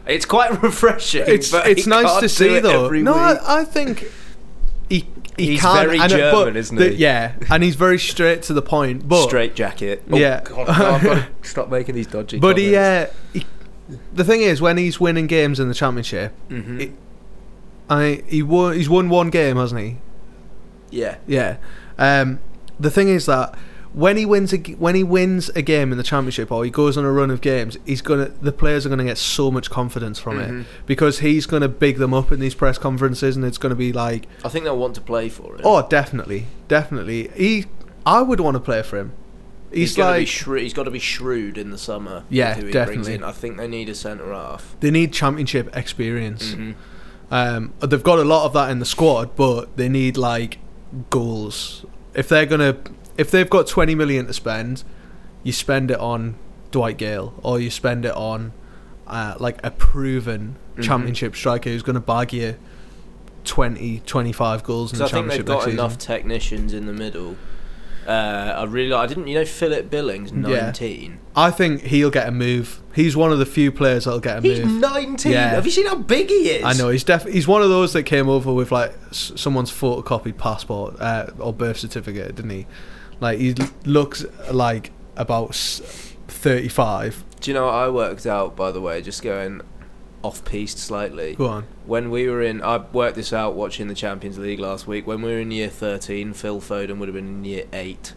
[0.08, 1.24] It's quite refreshing.
[1.28, 2.90] It's it's he nice to see though.
[2.90, 3.14] No.
[3.14, 4.12] I, I think
[4.90, 5.86] he he He's can.
[5.86, 9.08] very and, uh, German, but isn't the- Yeah, and he's very straight to the point.
[9.08, 10.04] But straight jacket.
[10.12, 10.42] Oh, Yeah.
[10.44, 12.40] God, no, I've got to stop making these dodgy.
[12.40, 13.46] but he, uh, he,
[14.14, 16.80] the thing is, when he's winning games in the championship, Mhm.
[16.82, 16.92] it-
[17.90, 18.76] I he won.
[18.76, 19.98] He's won one game, hasn't he?
[20.92, 21.58] yeah, Yeah.
[21.98, 22.40] Um,
[22.80, 23.54] the thing is that
[23.94, 26.98] when he wins a when he wins a game in the championship or he goes
[26.98, 30.18] on a run of games, he's gonna the players are gonna get so much confidence
[30.20, 30.62] from Mhm.
[30.62, 33.92] it because he's gonna big them up in these press conferences, and it's gonna be
[33.92, 35.62] like, I think they'll want to play for it.
[35.64, 37.30] oh, definitely, definitely.
[37.36, 37.66] He,
[38.06, 39.12] I would want to play for him.
[39.72, 40.62] he's, He's, got to be like shrewd.
[40.64, 42.24] He's got to be shrewd in the summer.
[42.30, 43.14] Yeah, definitely.
[43.16, 43.24] in.
[43.24, 44.76] I think they need a centre half.
[44.80, 46.56] they need championship experience.
[46.56, 46.74] Mhm.
[47.30, 50.58] Um, they've got a lot of that in the squad, but they need like
[51.10, 51.86] goals.
[52.14, 52.76] If they're gonna,
[53.22, 54.84] if they've got twenty million to spend,
[55.44, 56.36] you spend it on
[56.72, 58.52] Dwight Gayle or you spend it on
[59.08, 60.84] uh, like a proven Mhm.
[60.84, 62.56] championship striker who's gonna bag you
[63.44, 66.08] 20, 25 goals in the I think they've got enough season.
[66.16, 67.36] technicians in the middle.
[68.08, 68.12] Uh,
[68.58, 70.66] I really, I didn't, you know, Philip Billings, Yeah.
[70.66, 71.20] nineteen.
[71.36, 72.80] I think he'll get a move.
[72.96, 74.80] He's one of the few players that'll get a He's move.
[74.82, 75.34] nineteen.
[75.34, 75.50] Yeah.
[75.52, 76.64] Have you seen how big he is?
[76.66, 79.72] I know he's def- he's one of those that came over with like s- someone's
[79.72, 82.66] photocopied passport uh, or birth certificate, didn't he?
[83.22, 83.56] Like he
[83.86, 87.24] looks like about thirty-five.
[87.40, 88.56] Do you know what I worked out?
[88.58, 89.62] By the way, just going
[90.24, 91.36] off piste slightly.
[91.36, 91.66] Go on.
[91.86, 95.08] When we were in, I worked this out watching the Champions League last week.
[95.08, 98.14] When we were in year thirteen, Phil Foden would have been in year eight.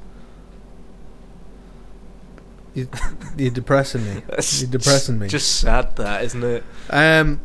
[2.73, 2.89] You,
[3.37, 4.11] you're depressing me.
[4.59, 5.29] You're depressing me.
[5.29, 6.65] Just sad, that isn't it?
[6.91, 7.41] Um,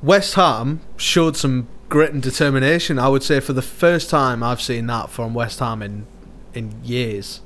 [0.00, 3.00] West Ham showed some grit and determination.
[3.00, 6.06] I would say for the first time I've seen that from West Ham in
[6.54, 7.40] in years,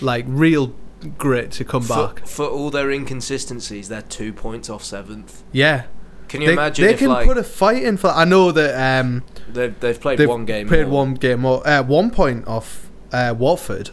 [0.00, 0.74] like real
[1.18, 2.26] grit to come For, back.
[2.26, 5.42] for all their inconsistencies, they're two points off seventh.
[5.52, 5.84] Yeah,
[6.28, 8.08] Can you they, imagine they can like put a fight in for.
[8.08, 10.68] I know that um, they've they've played they've one game?
[10.68, 11.04] played more.
[11.04, 13.90] one game more, uh, one point off uh, Watford,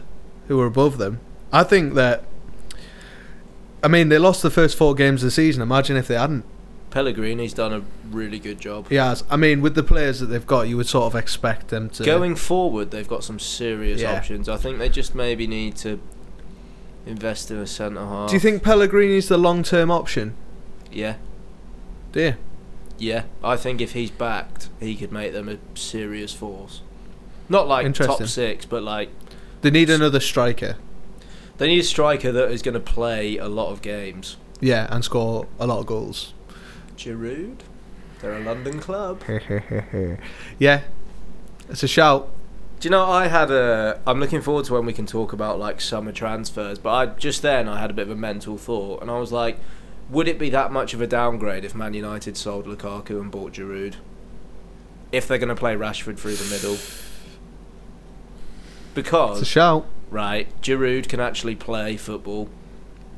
[0.48, 1.20] who were above them.
[1.52, 2.24] I think that.
[3.84, 5.60] I mean, they lost the first four games of the season.
[5.60, 6.44] Imagine if they hadn't.
[6.92, 7.82] Pellegrini's done a
[8.14, 8.88] really good job.
[8.88, 9.24] He has.
[9.30, 12.04] I mean, with the players that they've got, you would sort of expect them to.
[12.04, 14.16] Going forward, they've got some serious Yeah.
[14.16, 14.48] options.
[14.48, 15.98] I think they just maybe need to
[17.06, 18.28] invest in a centre half.
[18.28, 20.34] Do you think Pellegrini's the long-term option?
[20.92, 21.16] Yeah,
[22.12, 22.34] Do you?
[22.98, 23.22] yeah.
[23.42, 26.82] I think if he's backed, he could make them a serious force.
[27.48, 29.08] Not like top six, but like
[29.62, 30.76] They need another striker.
[31.58, 34.36] they need a striker that is going to play a lot of games.
[34.60, 36.34] Yeah, and score a lot of goals.
[36.96, 37.58] Giroud,
[38.20, 39.22] they're a London club.
[40.58, 40.82] yeah,
[41.68, 42.28] it's a shout.
[42.80, 44.00] Do you know I had a?
[44.06, 46.78] I'm looking forward to when we can talk about like summer transfers.
[46.78, 49.30] But I just then I had a bit of a mental thought, and I was
[49.32, 49.58] like,
[50.10, 53.52] would it be that much of a downgrade if Man United sold Lukaku and bought
[53.52, 53.94] Giroud?
[55.12, 56.98] If they're going to play Rashford through the middle, It's
[58.90, 59.86] a because shout.
[60.10, 62.48] right, Giroud can actually play football.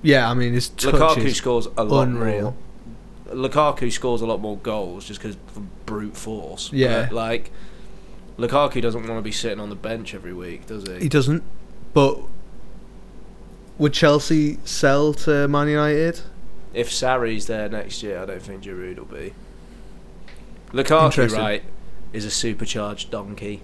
[0.02, 2.42] Yeah, I mean his touch Lukaku is scores a lot unreal.
[2.42, 2.54] more.
[3.28, 6.72] Lukaku scores a lot more goals just because of brute force.
[6.72, 7.04] Yeah.
[7.04, 7.50] But, like
[8.38, 11.00] Lukaku doesn't want to be sitting on the bench every week, does he?
[11.00, 11.42] He doesn't.
[11.92, 12.18] But
[13.78, 16.20] would Chelsea sell to Man United?
[16.72, 19.34] If Sarri's there next year, I don't think Giroud will be.
[20.72, 21.62] Lukaku, right,
[22.12, 23.62] is a supercharged donkey.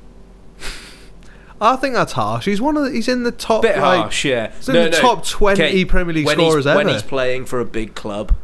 [1.60, 2.44] I think that's harsh.
[2.44, 4.52] He's one of the, he's in the top Bit like harsh, yeah.
[4.52, 6.76] he's in the top twenty Premier League when scorers ever.
[6.76, 8.34] When he's playing for a big club,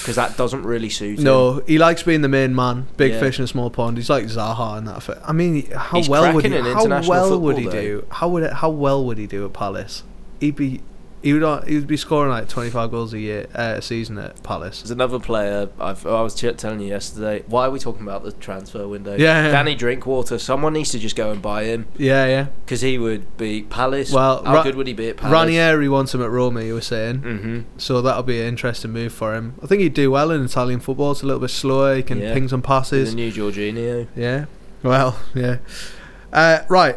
[0.00, 1.24] because that doesn't really suit him.
[1.24, 3.20] no, he likes being the main man, big Yeah.
[3.20, 3.96] fish in a small pond.
[3.96, 5.02] He's like Zaha in that.
[5.02, 5.18] Fit.
[5.24, 6.50] I mean, how He's well would he?
[6.50, 8.04] cracking in How international well would he football, do?
[8.10, 10.02] How would it, how well would he do at Palace?
[10.40, 10.80] He'd be
[11.22, 14.16] he would he would be scoring like twenty five goals a year uh, a season
[14.18, 14.80] at Palace.
[14.82, 15.68] There's another player.
[15.78, 17.42] I've, I was ch- telling you yesterday.
[17.46, 19.12] Why are we talking about the transfer window?
[19.16, 19.50] Yeah, yeah.
[19.52, 20.38] Danny Drinkwater.
[20.38, 22.46] Someone needs to just go and buy him Yeah, yeah.
[22.64, 24.12] because he would be Palace.
[24.12, 25.32] Well, how Ra- good would he be at Palace?
[25.32, 26.62] Ranieri wants him at Roma.
[26.62, 27.20] You were saying.
[27.20, 27.60] Mm-hmm.
[27.78, 29.54] So that'll be an interesting move for him.
[29.62, 31.12] I think he'd do well in Italian football.
[31.12, 31.96] It's a little bit slower.
[31.96, 32.32] He can Yeah.
[32.34, 33.14] ping some The passes.
[33.14, 34.06] new Jorginho.
[34.16, 34.46] Yeah.
[34.82, 35.58] Well, yeah.
[36.32, 36.96] Uh, right.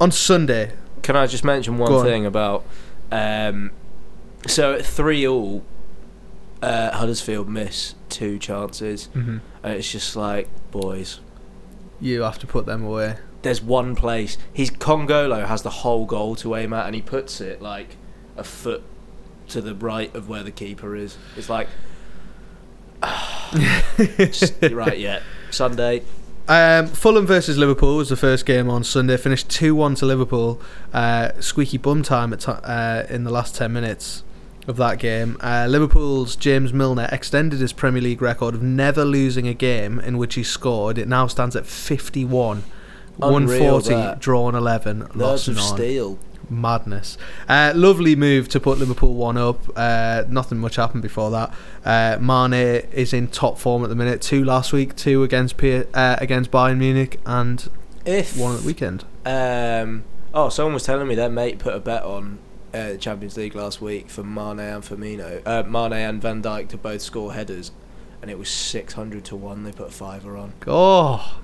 [0.00, 0.72] On Sunday.
[1.02, 2.04] Can I just mention one Go on.
[2.04, 2.64] thing about?
[3.10, 3.70] Um,
[4.46, 5.64] so at three all,
[6.62, 9.38] uh, Huddersfield miss two chances, Mm-hmm.
[9.62, 11.20] and it's just like boys.
[12.00, 13.16] You have to put them away.
[13.42, 14.36] There's one place.
[14.52, 17.96] He's Kongolo has the whole goal to aim at, and he puts it like
[18.36, 18.82] a foot
[19.48, 21.16] to the right of where the keeper is.
[21.36, 21.68] It's like,
[24.18, 25.20] just, you're right, yeah.
[25.50, 26.02] Sunday,
[26.48, 29.18] Um, Fulham versus Liverpool was the first game on Sunday.
[29.18, 30.60] Finished two one to Liverpool.
[30.94, 34.24] Uh, squeaky bum time at ti uh, in the last ten minutes
[34.66, 35.36] of that game.
[35.40, 40.16] Uh, Liverpool's James Milner extended his Premier League record of never losing a game in
[40.16, 40.96] which he scored.
[40.96, 42.64] It now stands at fifty one.
[43.20, 44.20] Unreal, 140 that.
[44.20, 46.18] drawn 11 nerves lost of none steel.
[46.50, 47.16] Madness.
[47.48, 49.60] Uh, lovely move to put Liverpool one up.
[49.76, 51.54] Uh, nothing much happened before that.
[51.84, 52.52] Uh, Mane
[52.92, 54.20] is in top form at the minute.
[54.22, 57.68] Two last week two against P- uh, against Bayern Munich and
[58.04, 59.04] If one at the weekend.
[59.26, 62.38] um, Oh, someone was telling me their mate put a bet on
[62.74, 66.76] uh, Champions League last week for Mane and Firmino, uh, Mane and Van Dijk to
[66.76, 67.72] both score headers,
[68.20, 69.64] and it was six hundred to one.
[69.64, 70.52] They put a fiver on.
[70.66, 71.38] Oh,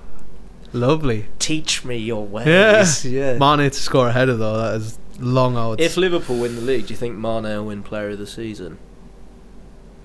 [0.75, 1.25] lovely.
[1.39, 3.05] Teach me your ways.
[3.05, 3.33] Yeah.
[3.33, 3.37] yeah.
[3.37, 4.57] Mane to score ahead of though.
[4.57, 5.81] That is long odds.
[5.81, 8.77] If Liverpool win the league, do you think Mane will win Player of the Season?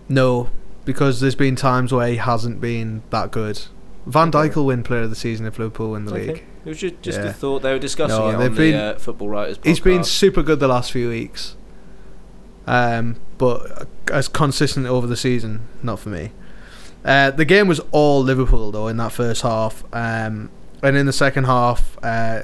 [0.09, 0.51] no,
[0.85, 3.61] because there's been times where he hasn't been that good.
[4.07, 4.49] Van Okay.
[4.49, 6.45] Dijk will win Player of the Season if Liverpool win the league.
[6.64, 7.27] It was just, just Yeah.
[7.27, 7.62] a thought.
[7.62, 9.66] They were discussing No, it on been- the uh, Football Writers podcast.
[9.66, 11.55] He's been super good the last few weeks,
[12.66, 16.33] um, but as consistent over the season, not for me.
[17.05, 20.51] Uh, the game was all Liverpool though in that first half, um,
[20.83, 22.43] and in the second half, uh,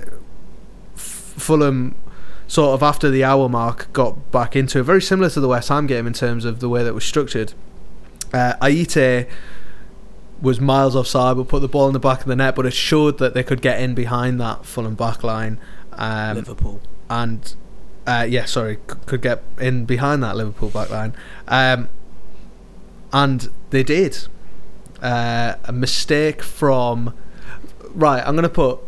[0.95, 1.95] F- Fulham
[2.49, 5.69] sort of after the hour mark got back into it, very similar to the West
[5.69, 7.53] Ham game in terms of the way that was structured.
[8.33, 9.27] Uh, Aite
[10.41, 12.73] was miles offside, but put the ball in the back of the net, but it
[12.73, 15.59] showed that they could get in behind that Fulham back line.
[15.93, 16.81] Um, Liverpool.
[17.09, 17.55] and
[18.07, 21.15] uh, yeah, sorry, c- could get in behind that Liverpool backline,
[21.49, 21.89] um,
[23.13, 24.29] and they did.
[25.03, 27.13] Uh, a mistake from
[27.97, 28.23] right.
[28.27, 28.79] I'm gonna put.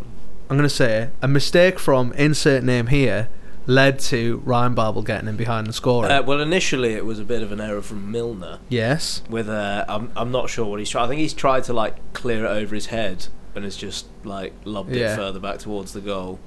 [0.51, 3.29] I'm gonna say a mistake from insert name here
[3.67, 6.11] led to Ryan Babel getting in behind and scoring.
[6.11, 8.61] Uh, well, initially it was a bit of an error from Milner.
[8.71, 9.21] yes.
[9.29, 11.05] With uh, I'm I'm not sure what he's tried.
[11.05, 14.53] I think he's tried to like clear it over his head and has just like
[14.65, 15.13] lobbed Yeah.
[15.13, 16.39] it further back towards the goal.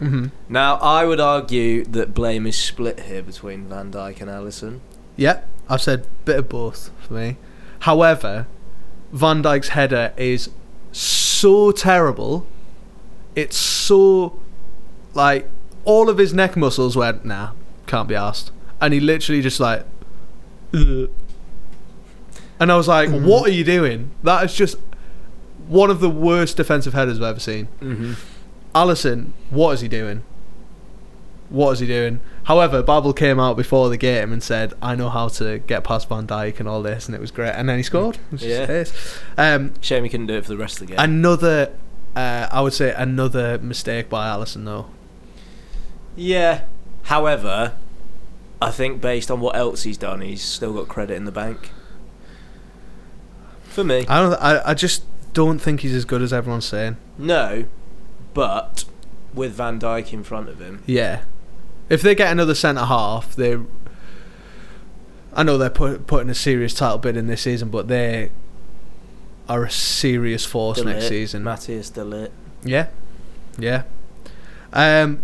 [0.00, 4.80] hmm Now I would argue that blame is split here between Van Dijk and Alisson.
[5.16, 7.36] Yeah, I've said bit of both for me.
[7.80, 8.46] However,
[9.12, 10.48] Van Dijk's header is
[11.40, 12.46] so terrible.
[13.34, 14.40] It's so
[15.14, 15.48] like
[15.84, 17.50] all of his neck muscles went nah,
[17.86, 19.84] can't be asked, and he literally just like.
[20.74, 21.10] "Ugh."
[22.58, 23.26] And I was like, Mm-hmm.
[23.26, 24.10] "What are you doing?
[24.22, 24.76] That is just
[25.66, 28.12] one of the worst defensive headers I've ever seen." Mm-hmm.
[28.74, 30.22] Alisson, what is he doing?
[31.48, 32.20] What is he doing?
[32.50, 36.08] However, Babel came out before the game and said, "I know how to get past
[36.08, 37.52] Van Dijk and all this," and it was great.
[37.52, 38.18] And then he scored.
[38.36, 38.84] Yeah.
[39.38, 40.98] Um, Shame he couldn't do it for the rest of the game.
[40.98, 41.70] another,
[42.16, 44.86] uh, I would say, another mistake by Alisson though.
[46.16, 46.62] yeah.
[47.04, 47.74] However,
[48.60, 51.70] I think based on what else he's done, he's still got credit in the bank.
[53.62, 54.34] For me, I don't.
[54.42, 56.96] I, I just don't think he's as good as everyone's saying.
[57.16, 57.66] no,
[58.34, 58.84] but
[59.34, 61.20] with Van Dijk in front of him, Yeah.
[61.90, 63.58] If they get another centre half, they.
[65.32, 68.30] I know they're put, putting a serious title bid in this season, but they
[69.48, 71.44] are a serious force next season.
[71.44, 72.30] Matthias De Ligt.
[72.64, 72.86] Yeah,
[73.58, 73.82] yeah.
[74.72, 75.20] Um,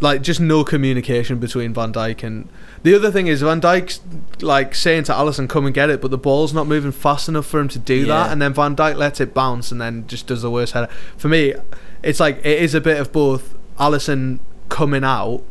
[0.00, 2.48] like just no communication between Van Dijk and
[2.82, 4.00] the other thing is Van Dijk's
[4.40, 7.46] like saying to Alisson, "Come and get it," but the ball's not moving fast enough
[7.46, 8.06] for him to do Yeah.
[8.24, 10.88] that, and then Van Dijk lets it bounce and then just does the worst header.
[11.18, 11.54] For me,
[12.02, 13.54] it's like it is a bit of both.
[13.78, 15.42] Alisson coming out,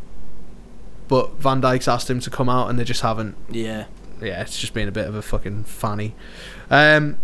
[1.10, 3.84] but Van Dijk's asked him to come out, and they just haven't Yeah.
[4.22, 6.14] yeah, it's just been a bit of a fucking fanny.
[6.70, 7.18] Um,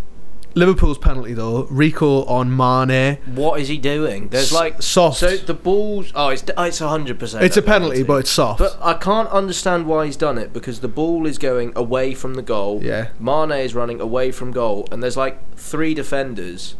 [0.55, 3.17] Liverpool's penalty though, Rico on Mane.
[3.27, 4.29] What is he doing?
[4.29, 5.19] There's like soft.
[5.19, 6.11] So the balls.
[6.15, 7.43] Oh, it's oh, it's hundred percent.
[7.43, 8.59] it's a penalty, but it's soft.
[8.59, 12.33] But I can't understand why he's done it because the ball is going away from
[12.33, 12.83] the goal.
[12.83, 16.75] yeah, Mane is running away from goal, and there's like three defenders.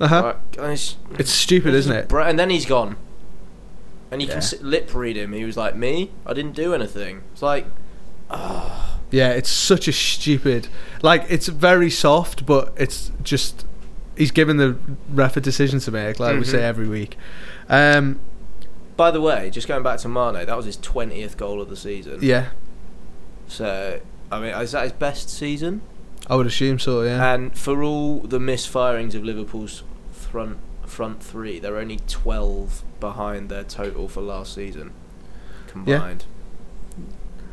[0.00, 0.22] uh huh.
[0.58, 2.12] Like, it's, It's stupid, isn't it?
[2.12, 2.96] And then he's gone.
[4.12, 4.40] And you Yeah.
[4.40, 5.32] can lip read him.
[5.32, 7.66] He was like, "Me, I didn't do anything." It's like,
[8.30, 10.68] ah, Yeah, it's such a stupid.
[11.02, 13.66] Like it's very soft, but it's just
[14.16, 14.76] he's given the
[15.12, 16.46] ref a decision to make, like we Mhm.
[16.46, 17.16] say every week.
[17.68, 18.20] Um,
[18.96, 21.76] By the way, just going back to Mane, that was his twentieth goal of the
[21.76, 22.18] season.
[22.22, 22.46] yeah,
[23.48, 24.00] So,
[24.30, 25.80] I mean, is that his best season?
[26.28, 27.02] I would assume so.
[27.02, 29.82] Yeah, And for all the misfirings of Liverpool's
[30.12, 30.58] front
[30.92, 34.92] front three, they're only twelve behind their total for last season
[35.66, 36.24] combined.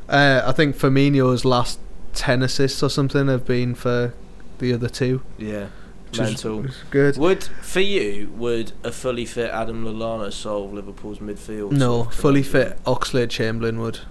[0.09, 1.79] uh, I think Firmino's last
[2.13, 4.13] ten assists or something have been for
[4.59, 5.21] the other two.
[5.37, 5.69] Yeah,
[6.17, 6.65] mental.
[6.91, 7.17] good.
[7.17, 11.71] Would for you would a fully fit Adam Lallana solve Liverpool's midfield?
[11.71, 14.01] No, fully fit Oxlade Chamberlain would.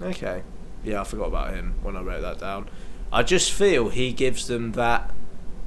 [0.00, 0.42] Okay,
[0.84, 2.68] yeah, I forgot about him when I wrote that down.
[3.10, 5.10] I just feel he gives them that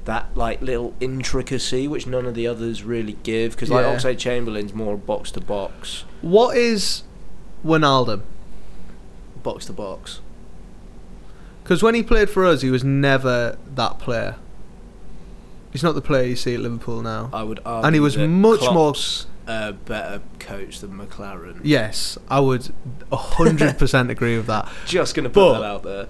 [0.06, 3.96] that like little intricacy which none of the others really give because like Yeah.
[3.96, 7.04] Oxlade Chamberlain's more box to box, What is
[7.66, 8.22] Wijnaldum?
[9.44, 10.20] box to box.
[11.64, 14.36] Because when he played for us, he was never that player.
[15.72, 17.30] He's not the player you see at Liverpool now.
[17.32, 18.94] I would argue And he was much more-
[19.48, 21.60] a better coach than McClaren.
[21.64, 22.72] Yes, I would
[23.12, 24.68] hundred percent agree with that.
[24.86, 26.08] Just gonna put But- that out there.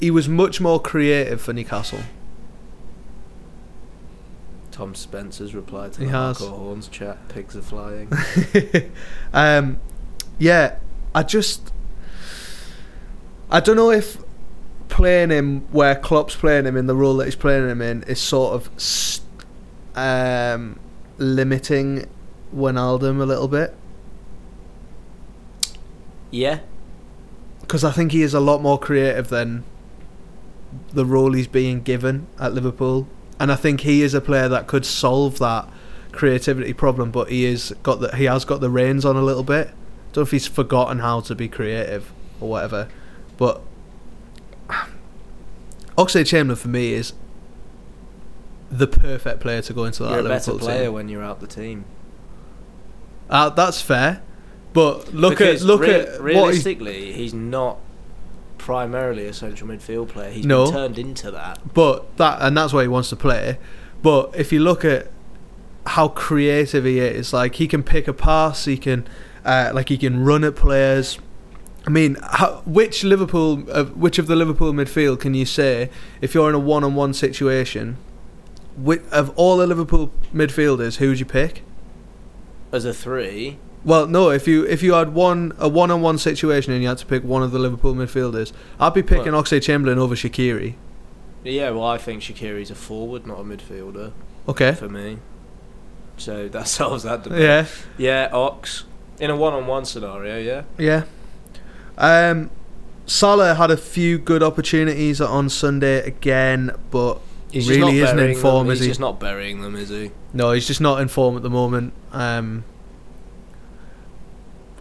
[0.00, 2.00] He was much more creative for Newcastle.
[4.70, 6.38] Tom Spencer's replied to He the has.
[6.38, 7.28] Horns chat.
[7.28, 8.12] Pigs are flying.
[9.32, 9.80] um,
[10.38, 10.76] yeah,
[11.14, 11.72] I just
[13.50, 14.18] I don't know if
[14.88, 18.20] playing him where Klopp's playing him in the role that he's playing him in is
[18.20, 19.26] sort of st-
[19.94, 20.78] um,
[21.16, 22.06] limiting
[22.54, 23.74] Wijnaldum a little bit
[26.30, 26.60] yeah,
[27.60, 29.64] because I think he is a lot more creative than
[30.92, 33.06] the role he's being given at Liverpool,
[33.38, 35.68] and I think he is a player that could solve that
[36.12, 37.10] creativity problem.
[37.10, 39.68] But he is got the he has got the reins on a little bit.
[40.12, 42.88] Don't know if he's forgotten how to be creative or whatever,
[43.36, 43.60] but
[45.98, 47.12] Oxlade Chamberlain for me is
[48.70, 50.92] the perfect player to go into that you're a better Liverpool player team.
[50.92, 51.84] when you're out the team.
[53.30, 54.22] Uh, that's fair,
[54.72, 57.78] but look Because at look rea- at realistically, he's not
[58.66, 60.30] primarily a central midfield player.
[60.30, 60.64] He's No.
[60.64, 61.72] been turned into that.
[61.72, 63.58] But that and that's why he wants to play.
[64.02, 65.06] But if you look at
[65.86, 69.06] how creative he is, like he can pick a pass, he can,
[69.44, 71.18] uh, like he can run at players.
[71.86, 75.88] I mean, how, which Liverpool, uh, which of the Liverpool midfield can you say
[76.20, 77.96] if you're in a one-on-one situation?
[78.76, 81.62] Which, of all the Liverpool midfielders, who would you pick?
[82.72, 84.28] As a three, Well, no.
[84.30, 87.42] If you if you had one a one-on-one situation and you had to pick one
[87.42, 90.74] of the Liverpool midfielders, I'd be picking Well- Oxlade Chamberlain over Shaqiri.
[91.44, 91.70] yeah.
[91.70, 94.10] Well, I think Shaqiri's a forward, not a midfielder
[94.48, 94.72] Okay.
[94.74, 95.18] for me.
[96.18, 97.40] So that solves that debate.
[97.40, 97.66] Yeah.
[97.96, 98.84] Yeah, Ox
[99.20, 100.38] in a one-on-one scenario.
[100.38, 100.62] Yeah.
[100.76, 101.04] Yeah.
[101.96, 102.50] Um,
[103.06, 107.20] Salah had a few good opportunities on Sunday again, but
[107.52, 108.72] He's really not isn't in form, them.
[108.72, 108.90] is He's he?
[108.90, 110.10] just not burying them, is he?
[110.34, 111.92] No, he's just not in form at the moment.
[112.12, 112.64] Um,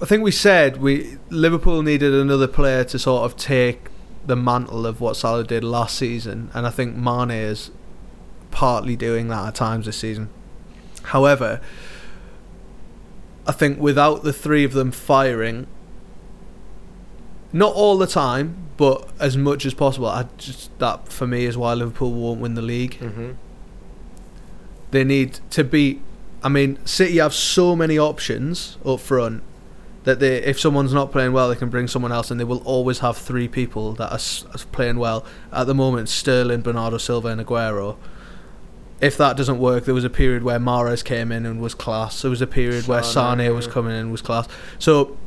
[0.01, 3.87] I think we said we Liverpool needed another player to sort of take
[4.25, 7.71] the mantle of what Salah did last season, and I think Mane is
[8.51, 10.29] partly doing that at times this season.
[11.03, 11.61] However,
[13.47, 15.67] I think without the three of them firing,
[17.53, 21.55] not all the time, but as much as possible, I just that for me is
[21.55, 22.97] why Liverpool won't win the league.
[22.99, 23.31] Mm-hmm.
[24.91, 26.01] They need to beat.
[26.43, 29.41] I mean, City have so many options up front
[30.05, 32.63] that they, if someone's not playing well, they can bring someone else, and they will
[32.63, 35.25] always have three people that are, s- are playing well.
[35.51, 37.97] At the moment, Sterling, Bernardo Silva, and Aguero.
[39.01, 42.21] If that doesn't work, there was a period where Mahrez came in and was class.
[42.21, 44.47] There was a period where Sane, Sane was coming in and was class.
[44.79, 45.17] So,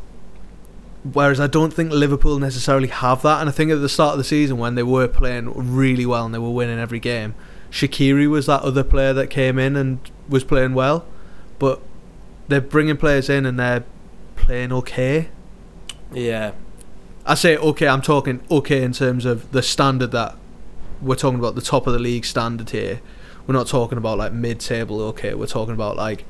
[1.12, 4.18] whereas I don't think Liverpool necessarily have that, and I think at the start of
[4.18, 7.34] the season when they were playing really well and they were winning every game,
[7.70, 9.98] Shaqiri was that other player that came in and
[10.28, 11.04] was playing well,
[11.58, 11.80] but
[12.48, 13.84] they're bringing players in and they're
[14.38, 15.28] playing okay.
[16.12, 16.52] Yeah.
[17.26, 20.36] I say okay, I'm talking okay in terms of the standard that
[21.00, 23.00] we're talking about the top of the league standard here.
[23.46, 25.34] We're not talking about like mid-table okay.
[25.34, 26.24] We're talking about like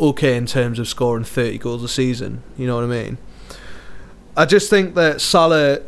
[0.00, 2.42] okay in terms of scoring 30 goals a season.
[2.56, 3.18] You know what I mean?
[4.36, 5.80] I just think that Salah,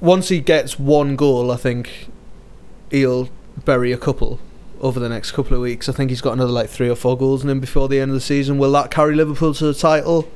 [0.00, 2.08] once he gets one goal, I think
[2.90, 3.30] he'll
[3.64, 4.38] bury a couple
[4.84, 5.88] over the next couple of weeks.
[5.88, 8.10] I think he's got another like three or four goals in him before the end
[8.10, 8.58] of the season.
[8.58, 10.28] Will that carry Liverpool to the title?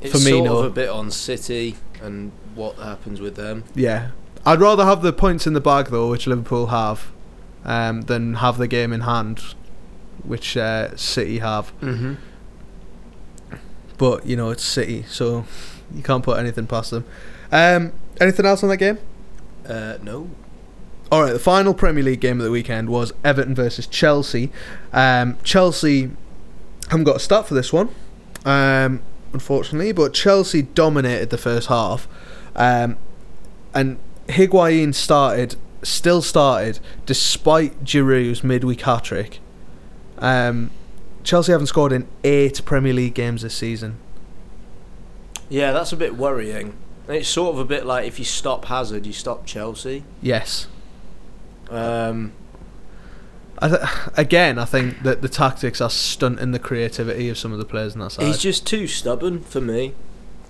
[0.00, 0.58] It's For me, sort no.
[0.58, 3.62] of a bit on City and what happens with them.
[3.76, 4.10] Yeah,
[4.44, 7.12] I'd rather have the points in the bag though, which Liverpool have,
[7.64, 9.38] um, than have the game in hand,
[10.24, 11.72] which uh, City have.
[11.80, 12.14] Mm-hmm.
[13.98, 15.44] But you know it's City, so
[15.94, 17.04] you can't put anything past them.
[17.52, 18.98] Um, anything else on that game?
[19.64, 20.28] Uh, no.
[21.12, 24.52] All right, the final Premier League game of the weekend was Everton versus Chelsea.
[24.92, 26.10] Um, Chelsea
[26.88, 27.88] haven't got a start for this one,
[28.44, 29.02] um,
[29.32, 32.06] unfortunately, but Chelsea dominated the first half,
[32.54, 32.96] um,
[33.74, 33.98] and
[34.28, 39.40] Higuain started, still started despite Giroud's midweek hat trick.
[40.18, 40.70] Um,
[41.24, 43.96] Chelsea haven't scored in eight Premier League games this season.
[45.48, 46.76] Yeah, that's a bit worrying.
[47.08, 50.04] It's sort of a bit like if you stop Hazard, you stop Chelsea.
[50.22, 50.68] Yes.
[51.70, 52.32] Um,
[53.58, 53.80] I th-
[54.16, 57.94] again, I think that the tactics are stunting the creativity of some of the players
[57.94, 58.26] on that side.
[58.26, 59.94] he's just too stubborn for me.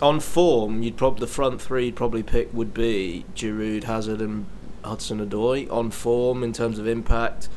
[0.00, 4.46] On form, you'd probably the front three you'd probably pick would be Giroud, Hazard, and
[4.82, 5.70] Hudson Odoi.
[5.70, 7.48] On form in terms of impact,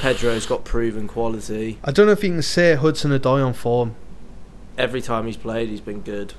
[0.00, 1.78] Pedro's got proven quality.
[1.84, 3.94] I don't know if you can say Hudson Odoi on form.
[4.76, 6.34] Every time he's played, he's been good.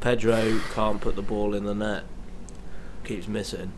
[0.00, 2.04] Pedro can't put the ball in the net.
[3.04, 3.72] Keeps missing.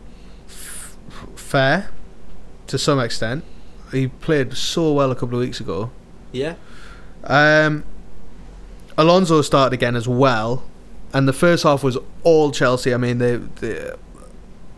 [1.35, 1.89] Fair,
[2.67, 3.43] to some extent.
[3.91, 5.91] He played so well a couple of weeks ago.
[6.31, 6.55] Yeah.
[7.23, 7.83] Um,
[8.97, 10.63] Alonso started again as well,
[11.13, 12.93] and the first half was all Chelsea.
[12.93, 13.91] I mean, they, they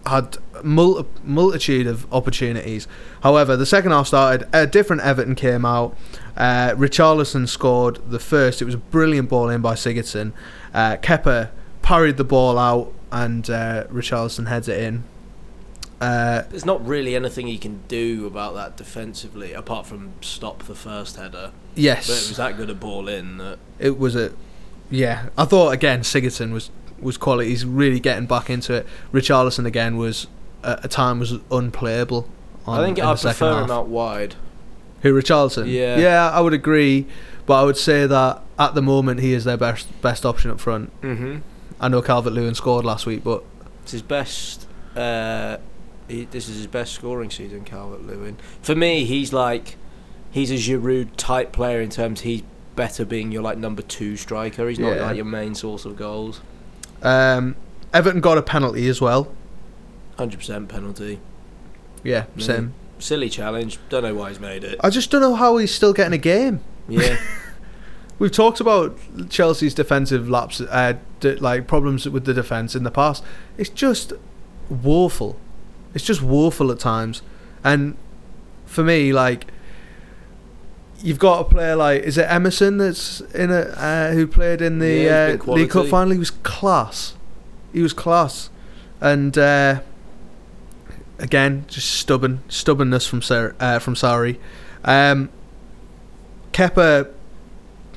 [0.05, 2.87] had mul- multitude of opportunities.
[3.21, 4.47] However, the second half started.
[4.53, 5.95] A different Everton came out.
[6.37, 8.61] Uh, Richarlison scored the first.
[8.61, 10.31] It was a brilliant ball in by Sigurdsson.
[10.73, 11.49] Uh, Kepa
[11.81, 15.03] parried the ball out, and uh, Richarlison heads it in.
[16.01, 20.75] Uh, There's not really anything he can do about that defensively, apart from stop the
[20.75, 21.51] first header.
[21.75, 23.59] yes, But it was that good a ball in that.
[23.79, 24.31] it was a
[24.89, 25.29] yeah.
[25.37, 27.49] I thought again Sigurdsson was was quality.
[27.49, 28.85] He's really getting back into it.
[29.13, 30.27] Richarlison again was
[30.63, 32.27] at a time was unplayable.
[32.65, 33.65] On, I think in I prefer half.
[33.65, 34.35] him out wide.
[35.03, 35.71] Who Richarlison?
[35.71, 35.97] Yeah.
[35.97, 37.07] yeah, I would agree,
[37.47, 40.59] but I would say that at the moment he is their best best option up
[40.59, 40.91] front.
[41.01, 41.39] Mm-hmm.
[41.79, 43.43] I know Calvert Lewin scored last week, but
[43.83, 44.67] It's his best.
[44.95, 45.57] Uh,
[46.11, 48.37] he, this is his best scoring season, Calvert Lewin.
[48.61, 49.77] For me, he's like
[50.31, 52.43] he's a Giroud type player in terms he's
[52.75, 54.67] better being your like number two striker.
[54.69, 55.03] He's not Yeah.
[55.07, 56.41] like your main source of goals.
[57.01, 57.55] um,
[57.93, 59.33] Everton got a penalty as well.
[60.17, 61.19] Hundred percent penalty.
[62.03, 62.41] Yeah, Mm.
[62.41, 62.73] same.
[62.99, 63.79] Silly challenge.
[63.89, 64.79] Don't know why he's made it.
[64.81, 66.61] I just don't know how he's still getting a game.
[66.87, 67.17] Yeah.
[68.19, 68.97] We've talked about
[69.29, 73.23] Chelsea's defensive lapse, uh, d- like problems with the defense in the past.
[73.57, 74.13] It's just
[74.69, 75.37] woeful.
[75.93, 77.21] It's just woeful at times,
[77.63, 77.95] and
[78.65, 79.47] for me, like
[81.03, 84.79] you've got a player like is it Emerson that's in a uh, who played in
[84.79, 86.13] the Yeah, uh, League Cup final.
[86.13, 87.15] He was class.
[87.73, 88.49] He was class,
[88.99, 89.81] and uh,
[91.19, 94.37] again, just stubborn stubbornness from Sar- uh, from Sarri.
[94.83, 95.29] Um,
[96.53, 97.09] Kepa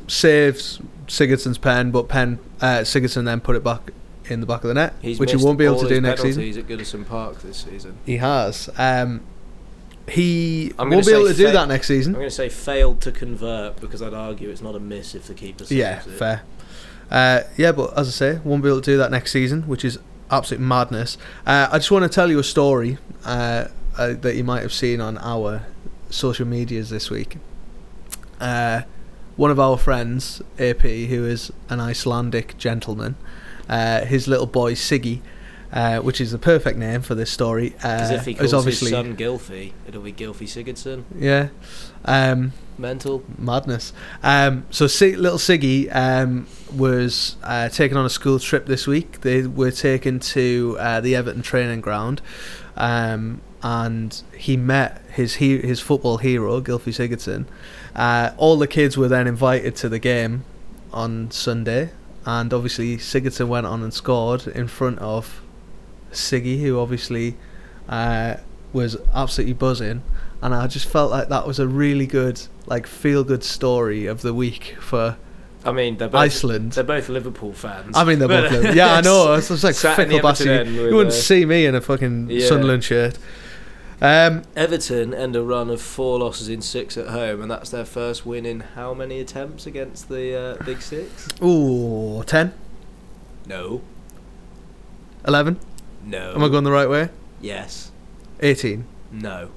[0.06, 3.90] saves Sigurdsson's pen, but pen uh, Sigurdsson then put it back
[4.30, 6.22] in the back of the net, He's which he won't be able to do next
[6.22, 6.42] season.
[6.42, 6.68] penalties at
[7.02, 7.98] Goodison Park this season.
[8.06, 8.70] He has.
[8.78, 9.20] Um,
[10.08, 12.14] he I'm won't be able to say do fa- that next season.
[12.14, 15.26] I'm going to say failed to convert because I'd argue it's not a miss if
[15.26, 16.04] the keeper saves Yeah, it.
[16.04, 16.42] fair.
[17.10, 19.84] Uh, yeah, but as I say, won't be able to do that next season, which
[19.84, 19.98] is
[20.30, 21.16] absolute madness.
[21.46, 24.72] Uh, I just want to tell you a story uh, uh, that you might have
[24.72, 25.66] seen on our
[26.10, 27.36] social medias this week.
[28.40, 28.82] Uh,
[29.36, 33.16] one of our friends, AP, who is an Icelandic gentleman,
[33.68, 35.20] uh, his little boy Siggy,
[35.72, 38.90] uh, which is the perfect name for this story, Because uh, if he calls obviously
[38.90, 41.04] his son Gylfi, it'll be Gylfi Sigurdsson.
[41.18, 41.48] yeah.
[42.04, 43.22] Um, Mental.
[43.38, 43.92] madness.
[44.22, 49.20] Um, so Sig- little Siggy um, was uh, taken on a school trip this week.
[49.22, 52.20] They were taken to uh, the Everton training ground,
[52.76, 57.46] um, and he met his he- his football hero, Gylfi Sigurdsson.
[57.96, 60.44] Uh, all the kids were then invited to the game
[60.92, 61.90] on Sunday,
[62.26, 65.42] and obviously Sigurdsson went on and scored in front of
[66.12, 67.36] Siggy, who obviously
[67.88, 68.36] uh,
[68.72, 70.02] was absolutely buzzing.
[70.42, 74.20] And I just felt like that was a really good, like, feel good story of
[74.22, 75.16] the week for
[75.64, 76.72] I mean, they're both, Iceland.
[76.72, 77.96] They're both Liverpool fans.
[77.96, 78.50] I mean, they're both.
[78.52, 78.76] Liverpool.
[78.76, 79.32] Yeah, I know.
[79.34, 80.68] It's like fickle bastard.
[80.68, 82.46] You wouldn't uh, see me in a fucking Yeah.
[82.46, 83.18] Sunderland shirt.
[84.00, 87.84] Um, Everton end a run of four losses in six at home, and that's their
[87.84, 91.28] first win in how many attempts against the uh, Big Six?
[91.42, 92.52] ooh, 10,
[93.46, 93.82] No.
[95.26, 95.58] 11.
[96.04, 96.32] No.
[96.34, 97.08] Am I going the right way?
[97.40, 97.92] Yes.
[98.40, 99.50] 18, No.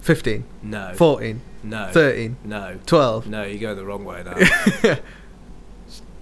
[0.00, 0.92] 15, No.
[0.94, 1.90] 14, No.
[1.92, 2.78] 13, No.
[2.86, 4.96] 12, No, you're going the wrong way now.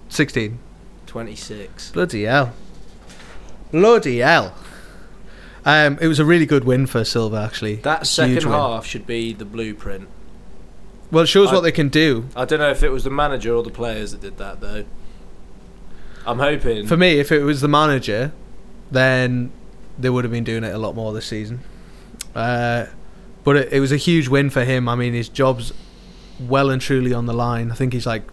[0.09, 0.59] 16.
[1.07, 1.91] 26.
[1.91, 2.53] Bloody hell.
[3.71, 4.53] Bloody hell.
[5.63, 7.75] Um, it was a really good win for Silva, actually.
[7.75, 10.07] That second half should be the blueprint.
[11.11, 12.25] Well, it shows I- what they can do.
[12.35, 14.85] I don't know if it was the manager or the players that did that, though.
[16.25, 16.87] I'm hoping.
[16.87, 18.31] For me, if it was the manager,
[18.91, 19.51] then
[19.97, 21.61] they would have been doing it a lot more this season.
[22.35, 22.85] Uh,
[23.43, 24.87] but it, it was a huge win for him.
[24.87, 25.73] I mean, his job's
[26.39, 27.71] well and truly on the line.
[27.71, 28.23] I think he's like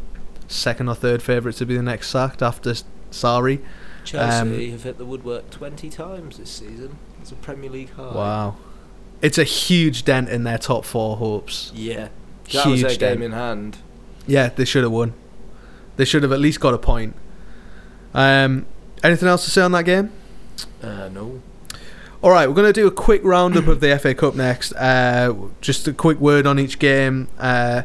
[0.49, 2.75] second or third favourite to be the next sacked after
[3.11, 3.63] Sarri.
[4.05, 6.99] Chelsea um, have hit the woodwork 20 times this season.
[7.29, 8.15] It's a Premier League high.
[8.15, 8.57] Wow.
[9.21, 11.71] It's a huge dent in their top four hopes.
[11.75, 12.09] Yeah.
[12.55, 13.23] That was Huge their game dent.
[13.25, 13.77] in hand.
[14.27, 15.13] Yeah, they should have won.
[15.99, 17.15] They should have at least got a point.
[18.15, 18.65] Um,
[19.05, 20.11] anything else to say on that game?
[20.83, 21.43] Uh, no.
[22.23, 24.73] All right, we're going to do a quick roundup of the FA Cup next.
[24.73, 27.29] Uh, just a quick word on each game.
[27.39, 27.83] Uh,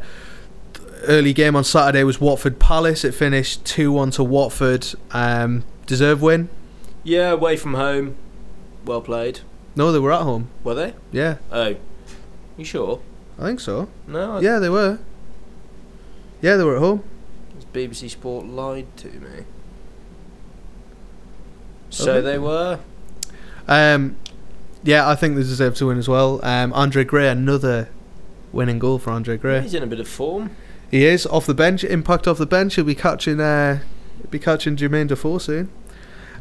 [1.03, 3.03] early game on Saturday was Watford Palace.
[3.03, 4.87] It finished 2 1 to Watford.
[5.11, 6.47] Um, deserved win?
[7.03, 8.15] Yeah, away from home.
[8.85, 9.39] Well played.
[9.75, 10.49] No, they were at home.
[10.63, 10.93] Were they?
[11.11, 11.75] Yeah, Oh.
[12.57, 12.99] You sure?
[13.39, 13.89] I think so.
[14.07, 14.33] No.
[14.37, 14.99] I- Yeah, they were.
[16.41, 17.03] Yeah, they were at home.
[17.73, 19.45] BBC Sport lied to me.
[21.89, 22.79] So they were.
[23.67, 24.17] Um,
[24.83, 26.39] yeah, I think they deserve to win as well.
[26.43, 27.89] Um, Andre Gray, another
[28.51, 29.61] winning goal for Andre Gray.
[29.61, 30.51] He's in a bit of form.
[30.91, 31.83] He is off the bench.
[31.83, 32.75] Impact off the bench.
[32.75, 33.39] He'll be catching.
[33.39, 33.79] Uh,
[34.29, 35.69] be catching Jermaine Defoe soon.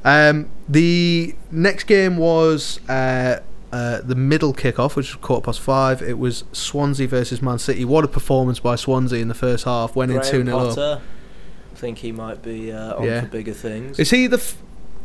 [0.05, 3.41] Um, the next game was uh,
[3.73, 6.03] uh, the middle kickoff, which was quarter past five.
[6.03, 7.85] It was Swansea versus Man City.
[7.85, 11.01] What a performance by Swansea in the first half, Went Graham two 0 up.
[11.73, 13.21] I think he might be uh, on Yeah.
[13.23, 13.99] for bigger things.
[13.99, 14.57] Is he the f-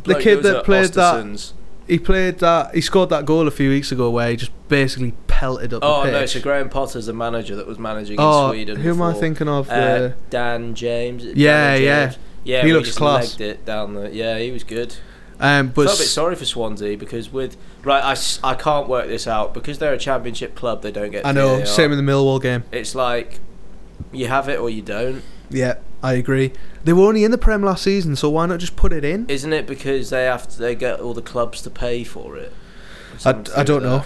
[0.04, 1.52] the Bloke kid that at played that?
[1.88, 2.76] He played that.
[2.76, 6.06] He scored that goal a few weeks ago where he just basically pelted up Oh
[6.06, 6.32] the no, pitch.
[6.34, 8.76] so Graham Potter's the manager that was managing oh, in Sweden.
[8.82, 9.70] who am I thinking of?
[9.70, 11.24] Uh, Dan James.
[11.24, 12.06] Yeah, Daniel yeah.
[12.08, 12.16] James.
[12.18, 13.40] Yeah, Yeah, he looks class.
[13.40, 14.10] it down the.
[14.14, 14.96] Yeah, he was good.
[15.40, 19.08] um, but Felt a bit sorry for Swansea because with right, I, I can't work
[19.08, 20.82] this out because they're a championship club.
[20.82, 21.26] They don't get.
[21.26, 21.64] I know.
[21.66, 22.64] Same in the Millwall game.
[22.72, 23.40] It's like
[24.12, 26.54] you have it or you don't, Yeah, I agree.
[26.84, 29.30] They were only in the Prem last season, so why not just put it in?
[29.30, 29.68] isn't it?
[29.68, 30.60] Because they have to.
[30.60, 32.54] They get all the clubs to pay for it.
[33.26, 34.04] I, I do don't know.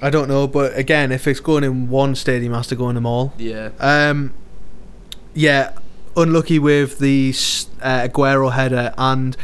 [0.00, 2.88] I don't know, but again, if it's going in one stadium, it has to go
[2.88, 3.32] in them all.
[3.38, 3.70] Yeah.
[3.78, 4.34] Um,
[5.34, 5.72] yeah,
[6.16, 7.30] unlucky with the
[7.82, 9.36] uh, Aguero header, and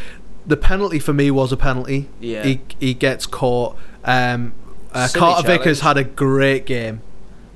[0.47, 2.09] the penalty for me was a penalty.
[2.21, 2.43] Yeah.
[2.43, 3.77] He he gets caught.
[4.05, 4.55] Um,
[4.93, 7.03] uh, Carter Vickers had a great game,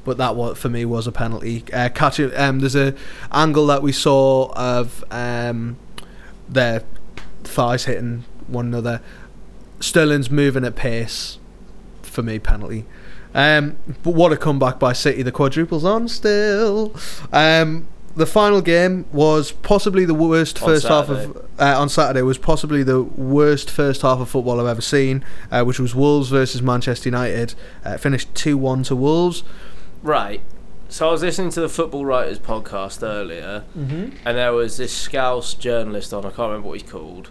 [0.04, 1.64] but that was for me was a penalty.
[1.72, 2.34] Uh, catch it.
[2.38, 2.94] Um, there's a
[3.32, 5.76] angle that we saw of um,
[6.48, 6.82] their
[7.44, 9.00] thighs hitting one another.
[9.80, 11.38] Sterling's moving at pace.
[12.02, 12.86] For me, penalty.
[13.34, 15.22] Um, but what a comeback by City.
[15.22, 16.96] The quadruples on still.
[17.30, 17.86] Um,
[18.16, 22.38] the final game was possibly the worst On first half of uh, on Saturday was
[22.38, 26.62] possibly the worst first half of football I've ever seen, uh, which was Wolves versus
[26.62, 27.54] Manchester United.
[27.84, 29.42] Uh, finished two one to Wolves.
[30.02, 30.40] Right.
[30.88, 34.16] So I was listening to the Football Writers podcast earlier, Mm-hmm.
[34.24, 36.20] and there was this Scouse journalist on.
[36.24, 37.30] I can't remember what he's called,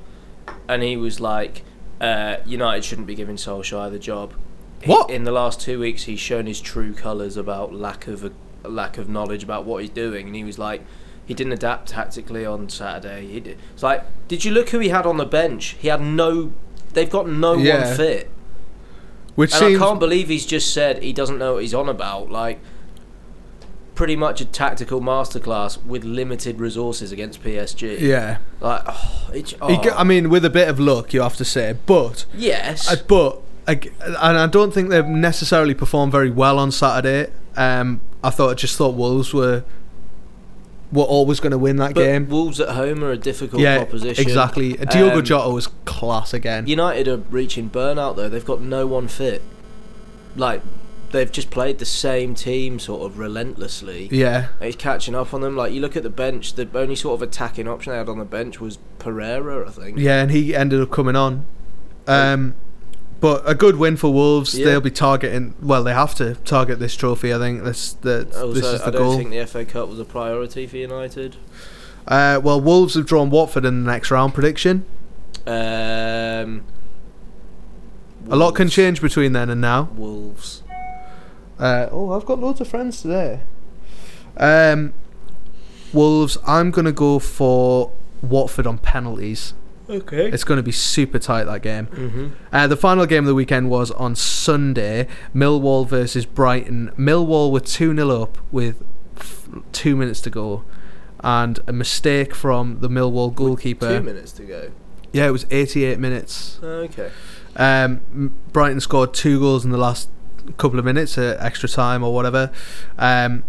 [0.68, 1.64] and he was like,
[2.02, 4.34] uh, "United shouldn't be giving Solskjaer the job."
[4.84, 5.10] He- What?
[5.10, 8.32] in the last two weeks, he's shown his true colours about lack of a,
[8.70, 10.82] lack of knowledge about what he's doing, and he was like,
[11.26, 13.28] he didn't adapt tactically on Saturday.
[13.28, 13.58] He did.
[13.74, 15.76] It's like, did you look who he had on the bench?
[15.80, 16.54] He had no.
[16.94, 17.88] They've got no Yeah.
[17.88, 18.30] one fit.
[19.36, 21.90] Which And seems I can't believe he's just said he doesn't know what he's on
[21.90, 22.30] about.
[22.32, 22.60] Like,
[23.96, 28.00] pretty much a tactical masterclass with limited resources against PSG.
[28.00, 28.38] yeah.
[28.60, 29.90] Like, oh, it's, oh.
[29.96, 32.92] I mean, with a bit of luck, you have to say, but yes.
[32.92, 37.32] Uh, but I g and I don't think they've necessarily performed very well on Saturday.
[37.58, 39.64] Um, I thought I just thought Wolves were
[40.92, 42.30] were always going to win that but game.
[42.30, 44.22] Wolves at home are a difficult Yeah, proposition.
[44.22, 44.74] exactly.
[44.74, 46.68] Diogo Um, Jota was class again.
[46.68, 48.30] United are reaching burnout though.
[48.30, 49.42] They've got no one fit.
[50.36, 50.62] Like,
[51.12, 54.10] they've just played the same team sort of relentlessly.
[54.12, 55.56] yeah, And He's catching up on them.
[55.58, 58.20] Like you look at the bench, the only sort of attacking option they had on
[58.20, 59.98] the bench was Pereira, I think.
[59.98, 61.46] yeah, and he ended up coming on.
[62.08, 62.56] Um,
[63.22, 64.58] but a good win for Wolves.
[64.58, 64.66] Yeah.
[64.66, 65.54] They'll be targeting.
[65.62, 67.34] Well, they have to target this trophy.
[67.34, 69.18] I think this the Also, this is I the don't goal.
[69.18, 71.38] think the FA Cup was a priority for United.
[72.08, 74.34] Uh, well, Wolves have drawn Watford in the next round.
[74.34, 74.86] Prediction.
[75.48, 76.64] Um,
[78.30, 79.90] A lot can change between then and now.
[79.96, 80.62] Wolves.
[81.60, 83.40] Uh, oh, I've got loads of friends today.
[84.38, 84.94] Um,
[85.94, 86.38] Wolves.
[86.46, 87.92] I'm gonna go for
[88.22, 89.54] Watford on penalties.
[89.90, 90.30] Okay.
[90.30, 91.88] It's going to be super tight that game.
[91.88, 92.28] Mm-hmm.
[92.52, 95.08] Uh, the final game of the weekend was on Sunday.
[95.34, 96.92] Millwall versus Brighton.
[96.98, 98.84] Millwall were two 0 up with
[99.18, 100.64] f- two minutes to go,
[101.20, 104.00] and a mistake from the Millwall goalkeeper.
[104.00, 104.72] Two minutes to go.
[105.14, 106.60] Yeah, it was 88 minutes.
[106.64, 107.10] Okay.
[107.56, 110.10] Um, Brighton scored two goals in the last
[110.58, 112.52] couple of minutes, uh, extra time or whatever.
[112.98, 113.44] Um,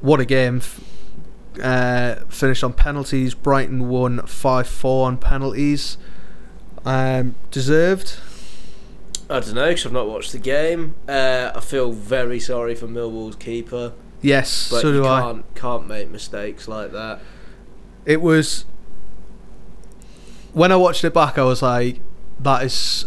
[0.00, 0.56] what a game!
[0.58, 0.80] F-
[1.60, 3.34] Uh, finished on penalties.
[3.34, 5.98] Brighton won five four on penalties.
[6.84, 8.16] Um, deserved.
[9.30, 10.94] I don't know because I've not watched the game.
[11.08, 15.20] Uh, I feel very sorry for Millwall's keeper, Yes, but so you do I.
[15.20, 17.20] can't can't make mistakes like that.
[18.04, 18.64] It was
[20.52, 21.38] when I watched it back.
[21.38, 22.00] I was like,
[22.40, 23.06] "That is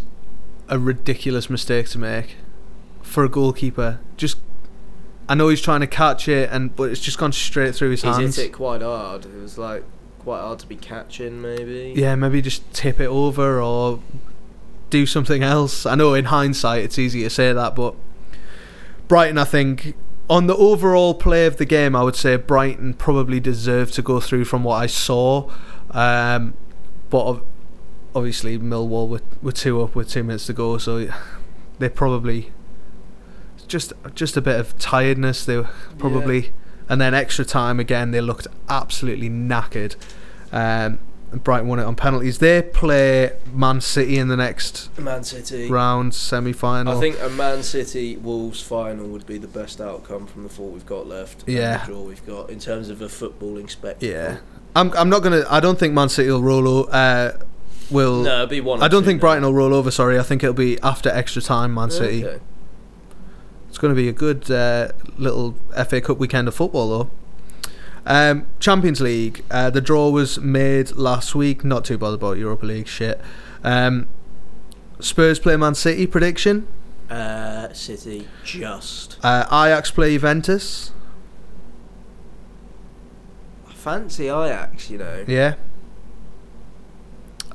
[0.67, 2.37] a ridiculous mistake to make
[3.01, 4.37] for a goalkeeper." Just,
[5.27, 8.03] I know he's trying to catch it, and but it's just gone straight through his
[8.03, 8.35] He's hands.
[8.35, 9.25] hit it quite hard.
[9.25, 9.83] It was like
[10.19, 11.93] quite hard to be catching, maybe.
[11.95, 13.99] Yeah, maybe just tip it over or
[14.89, 15.85] do something else.
[15.85, 17.95] I know in hindsight it's easy to say that, but
[19.07, 19.95] Brighton, I think,
[20.29, 24.19] on the overall play of the game, I would say Brighton probably deserved to go
[24.19, 25.51] through from what I saw.
[25.91, 26.55] Um,
[27.09, 27.41] but
[28.15, 31.07] obviously, Millwall were, were two up with two minutes to go, so
[31.79, 32.51] they probably
[33.67, 35.45] just just a bit of tiredness.
[35.45, 36.51] They were probably,
[36.89, 38.11] and then extra time again.
[38.11, 39.95] They looked absolutely knackered.
[40.51, 40.99] Um,
[41.31, 42.37] and Brighton won it on penalties.
[42.37, 45.69] They play Man City in the next Man City.
[45.69, 46.97] round semi final.
[46.97, 50.69] I think a Man City Wolves final would be the best outcome from the four
[50.69, 51.43] we've got left.
[51.47, 51.85] Yeah.
[51.85, 54.07] draw we've got in terms of a footballing spectacle.
[54.07, 54.37] Yeah,
[54.75, 54.93] I'm.
[54.93, 55.43] I'm not gonna.
[55.49, 56.87] I don't think Man City will roll.
[56.89, 57.33] Uh,
[57.91, 58.23] will.
[58.23, 58.81] No, it'll be one.
[58.81, 59.19] I don't think.
[59.19, 59.91] Brighton will roll over.
[59.91, 61.73] Sorry, I think it'll be after extra time.
[61.73, 62.25] Man City.
[62.25, 62.41] Okay.
[63.75, 65.57] It's going to be a good uh, little
[65.89, 67.11] FA Cup weekend of football, though.
[68.05, 69.43] Um, Champions League.
[69.51, 71.65] Uh, the draw was made last week.
[71.65, 73.19] Not too bothered about Europa League shit.
[73.65, 74.07] Um,
[75.01, 76.07] Spurs play Man City.
[76.07, 76.69] Prediction.
[77.09, 79.17] Uh, City just.
[79.21, 80.93] Uh, Ajax play Juventus.
[83.67, 85.25] I fancy Ajax, you know.
[85.27, 85.55] Yeah.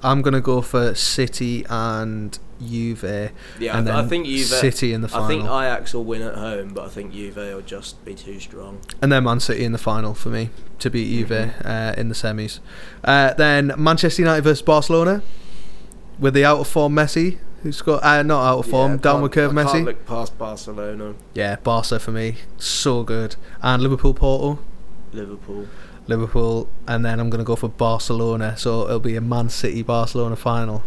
[0.02, 3.30] I'm gonna go for City and Juve.
[3.58, 4.46] Yeah, and I, I think Juve.
[4.46, 5.24] City in the final.
[5.24, 8.38] I think Ajax will win at home, but I think Juve will just be too
[8.40, 8.80] strong.
[9.02, 11.66] and then Man City in the final for me to beat Juve Mhm.
[11.66, 12.60] uh, in the semis.
[13.04, 15.22] Uh, then Manchester United versus Barcelona
[16.18, 19.32] with the out of form Messi, who's got uh, not out of form, Yeah, downward
[19.32, 19.86] curve can't- I can't Messi.
[19.86, 23.36] look past Barcelona, Yeah, Barca for me, so good.
[23.62, 24.58] And Liverpool Porto,
[25.12, 25.66] Liverpool.
[26.06, 28.54] Liverpool, and then I'm gonna go for Barcelona.
[28.56, 30.82] So it'll be a Man City Barcelona final.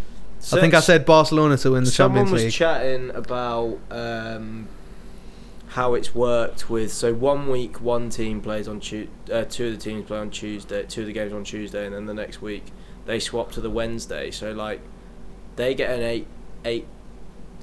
[0.52, 2.40] I think I said Barcelona to win the Champions League.
[2.40, 4.68] Someone was chatting about um,
[5.70, 6.92] how it's worked with.
[6.92, 10.30] So one week, one team plays on Tu- uh, two of the teams play on
[10.30, 12.66] Tuesday, two of the games on Tuesday, and then the next week
[13.06, 14.32] they swap to the Wednesday.
[14.32, 14.82] So like
[15.56, 16.28] they get an eight
[16.66, 16.88] eight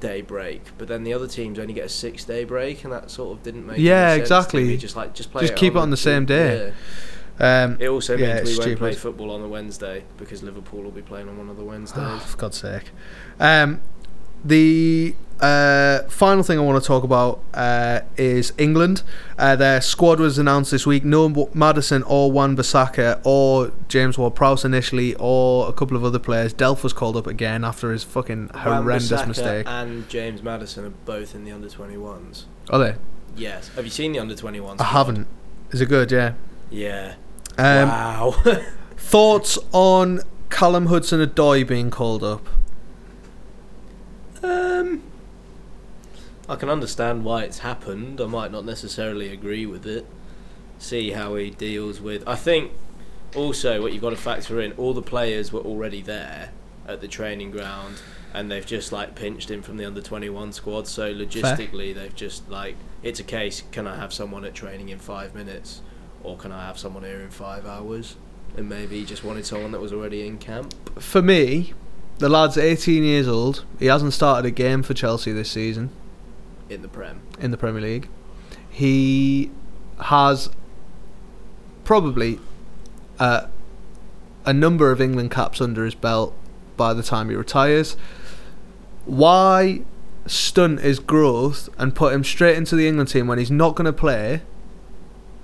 [0.00, 3.10] day break, but then the other teams only get a six day break, and that
[3.10, 4.76] sort of didn't make Yeah, any sense to exactly.
[4.78, 6.66] Just like just play Just it keep it on the Tu- same day.
[6.68, 6.72] Yeah.
[7.40, 10.82] Um, It also Yeah, means we it's won't play football on the Wednesday because Liverpool
[10.82, 12.02] will be playing on one of the Wednesdays.
[12.04, 12.90] Oh, for God's sake.
[13.38, 13.80] Um,
[14.44, 19.02] the uh, final thing I want to talk about uh, is England.
[19.38, 21.04] Uh, their squad was announced this week.
[21.04, 26.52] No Maddison or Wan Bissaka or James Ward-Prowse initially or a couple of other players.
[26.52, 29.66] Delph was called up again after his fucking horrendous mistake.
[29.66, 32.44] And James Maddison are both in the under 21s.
[32.68, 32.94] Are they?
[33.36, 33.68] Yes.
[33.76, 34.80] Have you seen the under 21s?
[34.80, 35.26] I haven't.
[35.70, 36.10] Is it good?
[36.12, 36.34] Yeah.
[36.70, 37.14] Yeah.
[37.60, 38.34] Um, wow.
[38.96, 42.46] Thoughts on Callum Hudson-Odoi being called up?
[44.42, 45.02] um,
[46.48, 48.20] I can understand why it's happened.
[48.20, 50.06] I might not necessarily agree with it.
[50.78, 52.26] See how he deals with.
[52.26, 52.72] I think
[53.34, 56.52] also what you've got to factor in all the players were already there
[56.88, 58.00] at the training ground
[58.32, 62.48] and they've just like pinched him from the under 21 squad so logistically they've just
[62.50, 65.82] like it's a case can I have someone at training in 5 minutes
[66.22, 68.16] or can I have someone here in 5 hours
[68.56, 71.72] and maybe he just wanted someone that was already in camp For me,
[72.18, 73.64] the lad's 18 years old.
[73.78, 75.90] He hasn't started a game for Chelsea this season.
[76.68, 78.08] in the prem in the Premier League.
[78.68, 79.50] He
[80.00, 80.50] has
[81.84, 82.38] probably
[83.18, 83.46] uh,
[84.44, 86.34] a number of England caps under his belt
[86.76, 87.96] by the time he retires.
[89.06, 89.82] Why
[90.26, 93.86] stunt his growth and put him straight into the England team when he's not going
[93.86, 94.42] to play?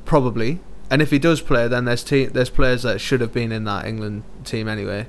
[0.05, 0.61] Probably.
[0.91, 3.65] And if he does play, then there's te- there's players that should have been in
[3.65, 5.07] that England team anyway.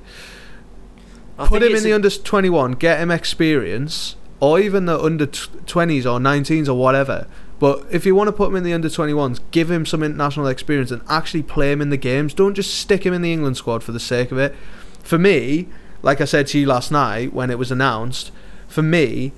[1.38, 5.26] I Put him in the a- under 21, get him experience, or even the under
[5.26, 7.26] 20s or 19s or whatever.
[7.60, 10.46] But if you want to put him in the under 21s, give him some international
[10.46, 12.34] experience and actually play him in the games.
[12.34, 14.54] Don't just stick him in the England squad for the sake of it.
[15.02, 15.68] For me,
[16.02, 18.30] like I said to you last night when it was announced,
[18.68, 19.32] for me,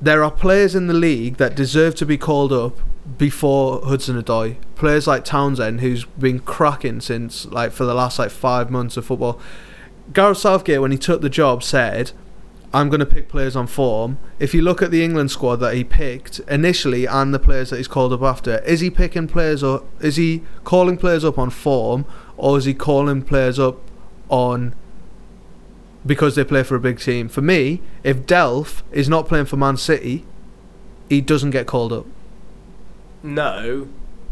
[0.00, 2.78] there are players in the league that deserve to be called up
[3.16, 4.56] before Hudson Odoi.
[4.74, 9.06] Players like Townsend, who's been cracking since like for the last like five months of
[9.06, 9.40] football.
[10.12, 12.12] Gareth Southgate, when he took the job, said,
[12.72, 15.74] "I'm going to pick players on form." If you look at the England squad that
[15.74, 19.62] he picked initially and the players that he's called up after, is he picking players
[19.62, 22.04] or is he calling players up on form,
[22.36, 23.78] or is he calling players up
[24.28, 24.74] on
[26.06, 27.28] because they play for a big team?
[27.28, 30.24] For me, if Delph is not playing for Man City,
[31.08, 32.06] he doesn't get called up.
[33.22, 33.88] No,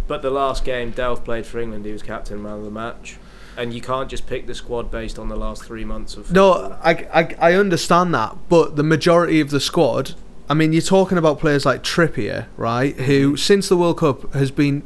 [0.07, 3.19] but the last game Delph played for England, he was captain man of the match,
[3.57, 6.31] and you can't just pick the squad based on the last three months of.
[6.33, 6.79] No, football.
[6.83, 10.15] I, I, I understand that, but the majority of the squad,
[10.49, 12.95] I mean, you're talking about players like Trippier, right?
[13.01, 14.83] Who, since the World Cup, has been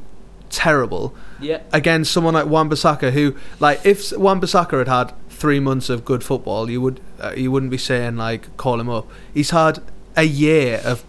[0.49, 6.05] terrible yeah, against someone like Wan-Bissaka, who, like, if Wan-Bissaka had had three months of
[6.05, 9.09] good football, you would uh, you wouldn't be saying like call him up.
[9.33, 9.83] He's had
[10.15, 11.03] a year of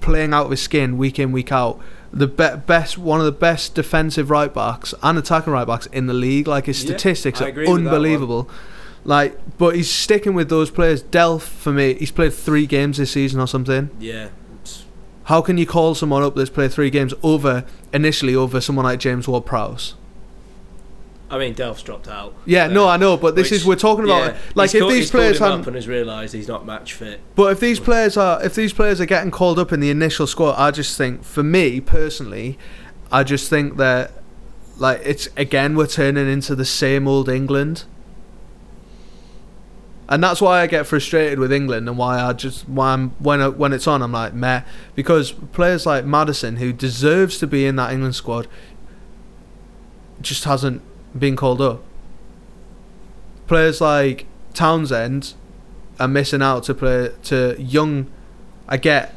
[0.00, 1.78] playing out of his skin week in week out.
[2.16, 6.06] The be- best, one of the best defensive right backs and attacking right backs in
[6.06, 6.46] the league.
[6.48, 7.86] Like his statistics I are agree with that one.
[7.94, 8.50] unbelievable.
[9.04, 11.02] Like, but he's sticking with those players.
[11.02, 13.90] Delph for me, he's played three games this season or something.
[14.00, 14.28] yeah.
[15.24, 19.00] How can you call someone up that's played three games over initially over someone like
[19.00, 19.94] James Ward-Prowse?
[21.28, 22.34] I mean, Delph's dropped out.
[22.44, 25.10] Yeah, no, I know, but this which- is we're talking about yeah, like if these
[25.10, 27.20] players him up and has realised he's not match fit.
[27.34, 30.26] But if these players are if these players are getting called up in the initial
[30.28, 32.58] squad, I just think for me personally,
[33.10, 34.12] I just think that
[34.78, 37.84] like it's again we're turning into the same old England.
[40.08, 43.40] and that's why I get frustrated with England and why I just why I'm when
[43.40, 44.62] I, when it's on I'm like meh
[44.94, 48.46] because players like Maddison who deserves to be in that England squad
[50.20, 50.82] just hasn't
[51.18, 51.82] been called up.
[53.46, 55.34] Players like Townsend
[55.98, 58.10] are missing out to play to young
[58.68, 59.14] I get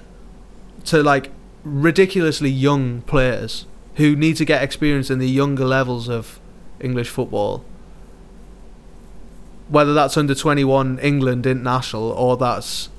[0.86, 1.32] to like
[1.64, 6.40] ridiculously young players who need to get experience in the younger levels of
[6.80, 7.66] English football
[9.70, 12.90] whether that's under 21 England international or that's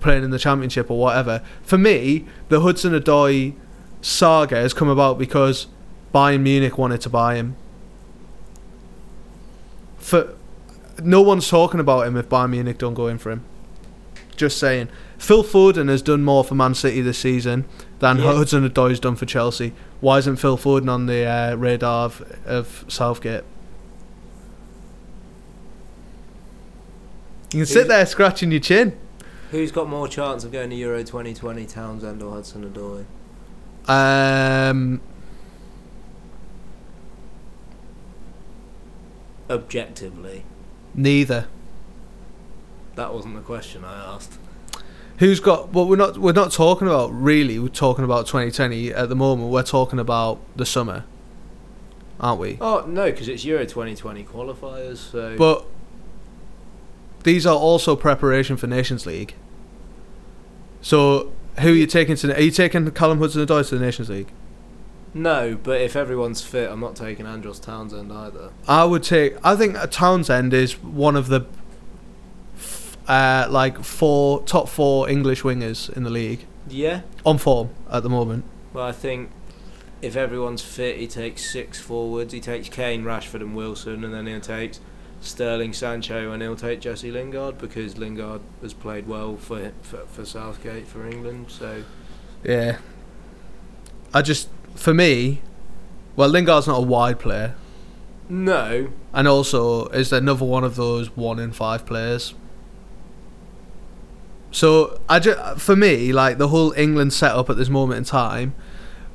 [0.00, 1.42] playing in the championship or whatever.
[1.62, 3.54] For me, the Hudson Odoi
[4.00, 5.66] saga has come about because
[6.14, 7.56] Bayern Munich wanted to buy him.
[10.06, 10.34] For
[11.02, 13.42] no one's talking about him if Bayern Munich don't go in for him.
[14.36, 14.88] Just saying.
[15.18, 17.64] Phil Foden has done more for Man City this season
[17.98, 18.34] than Yeah.
[18.34, 19.72] Hudson Odoi's done for Chelsea.
[20.00, 23.42] Why isn't Phil Foden on the uh, radar of, of Southgate?
[27.52, 28.96] You can sit Who's- there scratching your chin.
[29.50, 33.04] Who's got more chance of going to Euro 2020, Townsend or Hudson Odoi?
[33.90, 35.00] Um,
[39.48, 40.44] Objectively,
[40.94, 41.46] neither.
[42.96, 44.38] that wasn't the question I asked.
[45.18, 45.72] Who's got?
[45.72, 46.18] Well, we're not.
[46.18, 47.58] We're not talking about really.
[47.58, 49.50] We're talking about 2020 at the moment.
[49.50, 51.04] We're talking about the summer,
[52.20, 52.58] aren't we?
[52.60, 54.98] Oh no, because it's Euro 2020 qualifiers.
[54.98, 55.64] So But
[57.22, 59.34] these are also preparation for Nations League.
[60.82, 62.36] So who are you taking to?
[62.36, 64.32] Are you taking Callum Hudson-Odoi to the Nations League?
[65.16, 68.50] No, but if everyone's fit, I'm not taking Andros Townsend either.
[68.68, 69.34] I would take.
[69.44, 71.46] I think Townsend is one of the
[73.08, 77.02] uh, like four top four English wingers in the league Yeah.
[77.24, 78.44] on form at the moment.
[78.72, 79.30] Well, I think
[80.02, 82.32] if everyone's fit, he takes six forwards.
[82.32, 84.72] He takes Kane, Rashford, and Wilson, and then he'll take
[85.20, 90.24] Sterling, Sancho, and he'll take Jesse Lingard because Lingard has played well for for, for
[90.24, 91.46] Southgate for England.
[91.48, 91.82] So
[92.44, 92.78] Yeah.
[94.14, 95.42] I just for me,
[96.14, 97.54] well, Lingard's not a wide player,
[98.28, 102.34] no, and also is another one of those one in five players.
[104.50, 108.54] So I ju- for me, like the whole England setup at this moment in time,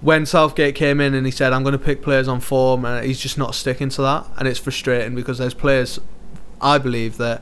[0.02, 3.06] when Southgate came in and he said, "I'm going to pick players on form," and
[3.06, 6.00] he's just not sticking to that, and it's frustrating because there's players,
[6.62, 7.42] I believe that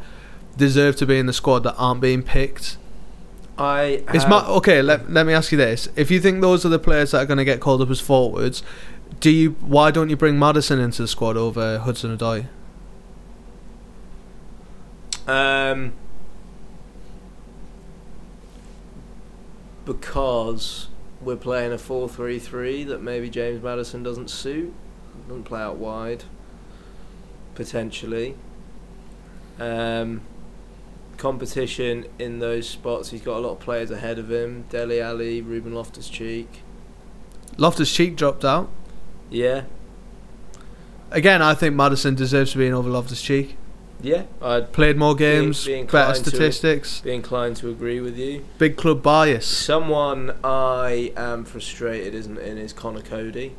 [0.58, 2.78] deserve to be in the squad that aren't being picked.
[3.60, 4.82] I It's have- ma- okay.
[4.82, 7.26] Let, let me ask you this: If you think those are the players that are
[7.26, 8.64] going to get called up as forwards,
[9.20, 9.52] do you?
[9.60, 12.46] Why don't you bring Maddison into the squad over Hudson Odoi?
[15.28, 15.92] Um,
[19.86, 20.88] because
[21.22, 24.74] we're playing a 4-3-3 that maybe James Maddison doesn't suit.
[25.28, 26.24] Doesn't play out wide.
[27.56, 28.36] Potentially.
[29.60, 30.22] Um,
[31.20, 33.12] competition in those spots.
[33.12, 34.64] He's got a lot of players ahead of him.
[34.70, 36.62] Dele Alli, Ruben Loftus-Cheek.
[37.58, 38.70] Loftus Cheek dropped out
[39.30, 39.64] Yeah,
[41.12, 41.42] again.
[41.42, 43.58] I think Maddison deserves to be in over Loftus Cheek.
[44.02, 44.24] yeah.
[44.42, 48.46] I'd Played more games, be better inclined to statistics, be inclined to agree with you.
[48.58, 49.46] big club bias.
[49.46, 53.54] Someone I am frustrated isn't in is Conor Coady.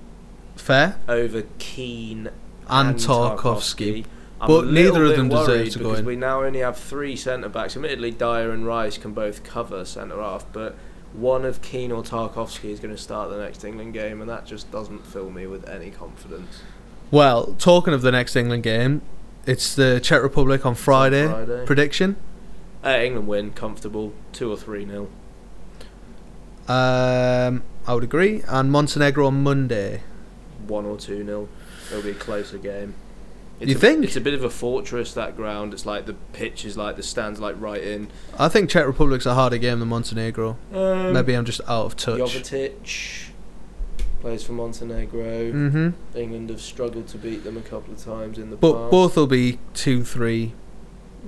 [0.57, 2.31] Fair over Keane
[2.69, 4.07] and, and Tarkowski.
[4.41, 6.07] I'm But neither of them deserve to go because in.
[6.07, 7.77] we now only have three centre backs.
[7.77, 10.77] Admittedly, Dier and Rice can both cover centre half, but
[11.13, 14.47] one of Keane or Tarkowski is going to start the next England game, and that
[14.47, 16.63] just doesn't fill me with any confidence.
[17.11, 19.03] Well, talking of the next England game,
[19.45, 21.27] it's the Czech Republic on Friday.
[21.27, 21.67] Friday.
[21.67, 22.17] Prediction?
[22.85, 25.11] Uh, England win, comfortable, two or three nil.
[26.69, 28.43] Um, I would agree.
[28.49, 30.03] And Montenegro on Monday.
[30.67, 31.49] one or two nil.
[31.91, 32.95] It'll be a closer game.
[33.61, 34.05] It's You a, think?
[34.05, 35.75] It's a bit of a fortress that ground.
[35.75, 38.09] It's like the pitch is like the stands like right in.
[38.39, 40.57] I think Czech Republic's a harder game than Montenegro.
[40.73, 42.19] Um, Maybe I'm just out of touch.
[42.19, 43.29] Jovetic
[44.23, 45.51] plays for Montenegro.
[45.51, 48.91] hmm England have struggled to beat them a couple of times in the But past.
[48.91, 50.53] both will be two three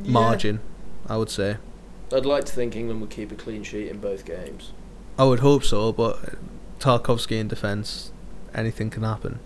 [0.03, 0.11] Yeah.
[0.13, 0.61] margin.
[1.07, 1.57] I would say.
[2.15, 4.73] I'd like to think England would keep a clean sheet in both games.
[5.19, 6.35] I would hope so, but
[6.81, 8.13] Tarkowski in defence,
[8.55, 9.39] anything can happen.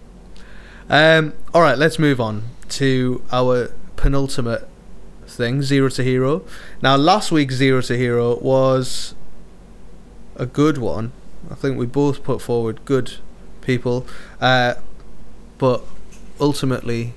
[0.88, 4.68] Um, all right, let's move on to our penultimate
[5.26, 6.44] thing, zero to hero.
[6.82, 9.14] Now, last week's zero to hero was
[10.36, 11.12] a good one.
[11.50, 13.14] I think we both put forward good
[13.60, 14.06] people,
[14.40, 14.74] uh,
[15.58, 15.82] but
[16.40, 17.14] ultimately,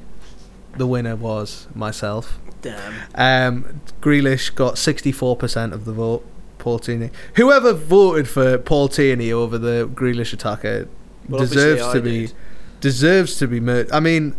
[0.78, 2.38] the winner was myself.
[2.62, 2.93] Damn.
[3.16, 6.26] Um, Grealish got 64% of the vote.
[6.58, 7.10] Paul Tierney.
[7.38, 10.89] Whoever voted for Paul Tierney over the Grealish attacker
[11.30, 12.34] Well, deserves to I be did.
[12.82, 13.89] deserves to be murdered.
[13.93, 14.36] I mean,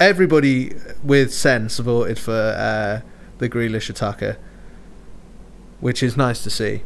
[0.00, 3.00] everybody with sense voted for uh,
[3.38, 4.38] the Grealish attacker,
[5.80, 6.82] which is nice to see.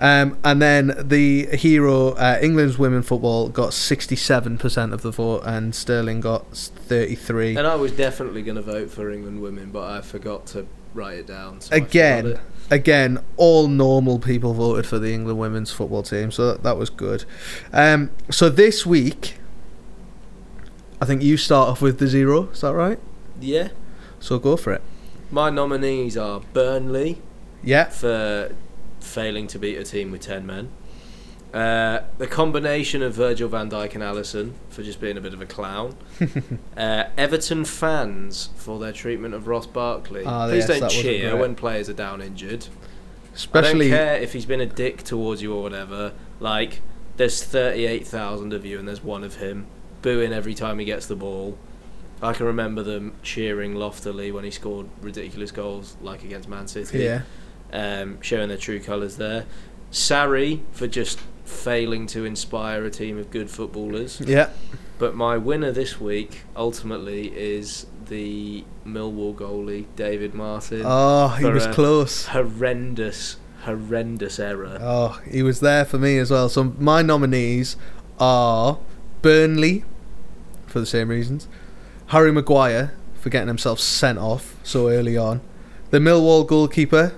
[0.00, 5.74] Um, and then the hero, uh, England's women football, got 67% of the vote, and
[5.74, 7.56] Sterling got 33.
[7.56, 11.18] And I was definitely going to vote for England women, but I forgot to write
[11.18, 11.60] it down.
[11.60, 12.40] So Again, it.
[12.70, 16.88] again, all normal people voted for the England women's football team, so that, that was
[16.88, 17.26] good.
[17.70, 19.34] Um, so this week,
[21.00, 22.48] I think you start off with the zero.
[22.50, 22.98] Is that right?
[23.40, 23.68] Yeah.
[24.18, 24.82] So go for it.
[25.30, 27.22] My nominees are Burnley
[27.62, 27.84] Yeah.
[27.88, 28.54] for
[29.00, 30.68] failing to beat a team with 10 men.
[31.54, 35.40] Uh, the combination of Virgil van Dijk and Alisson for just being a bit of
[35.40, 35.96] a clown.
[36.76, 40.24] uh, Everton fans for their treatment of Ross Barkley.
[40.24, 42.66] Ah, Please yes, don't cheer when players are down injured.
[43.34, 46.12] Especially I don't care if he's been a dick towards you or whatever.
[46.38, 46.82] Like,
[47.16, 49.66] there's 38,000 of you and there's one of him
[50.02, 51.58] booing every time he gets the ball.
[52.22, 56.98] I can remember them cheering loftily when he scored ridiculous goals, like against Man City.
[56.98, 57.22] yeah.
[57.72, 59.46] Um, showing their true colours there.
[59.92, 64.20] Sarri for just failing to inspire a team of good footballers.
[64.20, 64.50] Yeah.
[64.98, 70.82] But my winner this week, ultimately, is the Millwall goalie, David Martin.
[70.84, 72.26] Oh, he was close.
[72.26, 74.78] horrendous, horrendous error.
[74.80, 76.48] Oh, he was there for me as well.
[76.48, 77.76] So my nominees
[78.18, 78.78] are
[79.22, 79.84] Burnley
[80.66, 81.48] for the same reasons,
[82.08, 85.40] Harry Maguire for getting himself sent off so early on,
[85.90, 87.12] the Millwall goalkeeper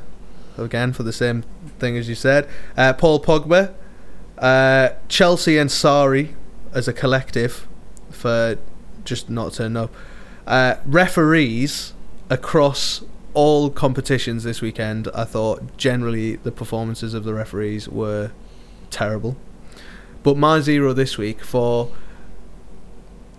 [0.57, 1.45] again for the same
[1.79, 3.75] thing as you said, uh, Paul Pogba,
[4.39, 6.35] uh, Chelsea and Sarri
[6.75, 7.67] as a collective
[8.11, 8.57] for
[9.05, 9.95] just not turning up,
[10.47, 11.93] uh, referees
[12.31, 18.33] across all competitions this weekend, I thought generally the performances of the referees were
[18.91, 19.37] terrible.
[20.23, 21.91] But my zero this week for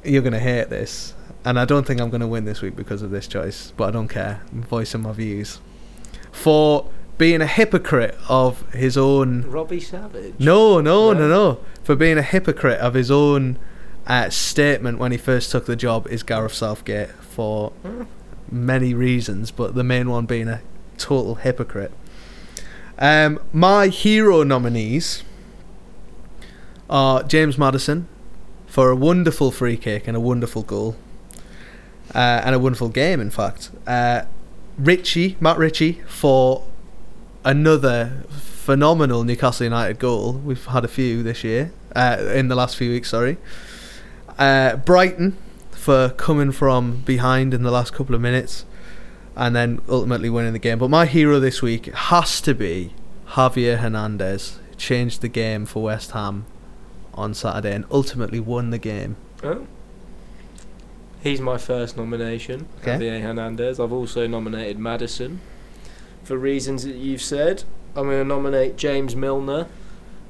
[0.03, 1.13] you're gonna hate this,
[1.45, 3.91] and I don't think I'm gonna win this week because of this choice, but I
[3.91, 4.41] don't care.
[4.51, 5.59] I'm voicing my views
[6.31, 9.43] for being a hypocrite of his own.
[9.43, 10.33] Robbie Savage.
[10.39, 11.27] No, no, no, No?
[11.29, 11.59] no.
[11.83, 13.57] For being a hypocrite of his own
[14.07, 18.03] uh, statement when he first took the job is Gareth Southgate for Hmm.
[18.51, 20.61] many reasons, but the main one being a
[20.97, 21.91] total hypocrite.
[22.99, 25.23] Um, my hero nominees
[26.93, 28.07] are James Maddison
[28.67, 30.95] for a wonderful free kick and a wonderful goal,
[32.13, 33.71] uh, and a wonderful game, in fact.
[33.87, 34.21] Uh,
[34.77, 36.63] Ritchie, Matt Ritchie, for
[37.43, 40.33] another phenomenal Newcastle United goal.
[40.33, 43.37] We've had a few this year, uh, in the last few weeks, sorry.
[44.37, 45.35] Uh, Brighton
[45.71, 48.65] for coming from behind in the last couple of minutes
[49.35, 50.77] and then ultimately winning the game.
[50.77, 52.93] But my hero this week has to be
[53.29, 54.59] Javier Hernandez.
[54.77, 56.45] Changed the game for West Ham
[57.15, 59.15] on Saturday and ultimately won the game.
[59.43, 59.67] Oh.
[61.21, 62.97] He's my first nomination, Okay.
[62.97, 63.79] Javier Hernandez.
[63.79, 65.39] I've also nominated Maddison
[66.23, 67.63] for reasons that you've said.
[67.95, 69.67] I'm going to nominate James Milner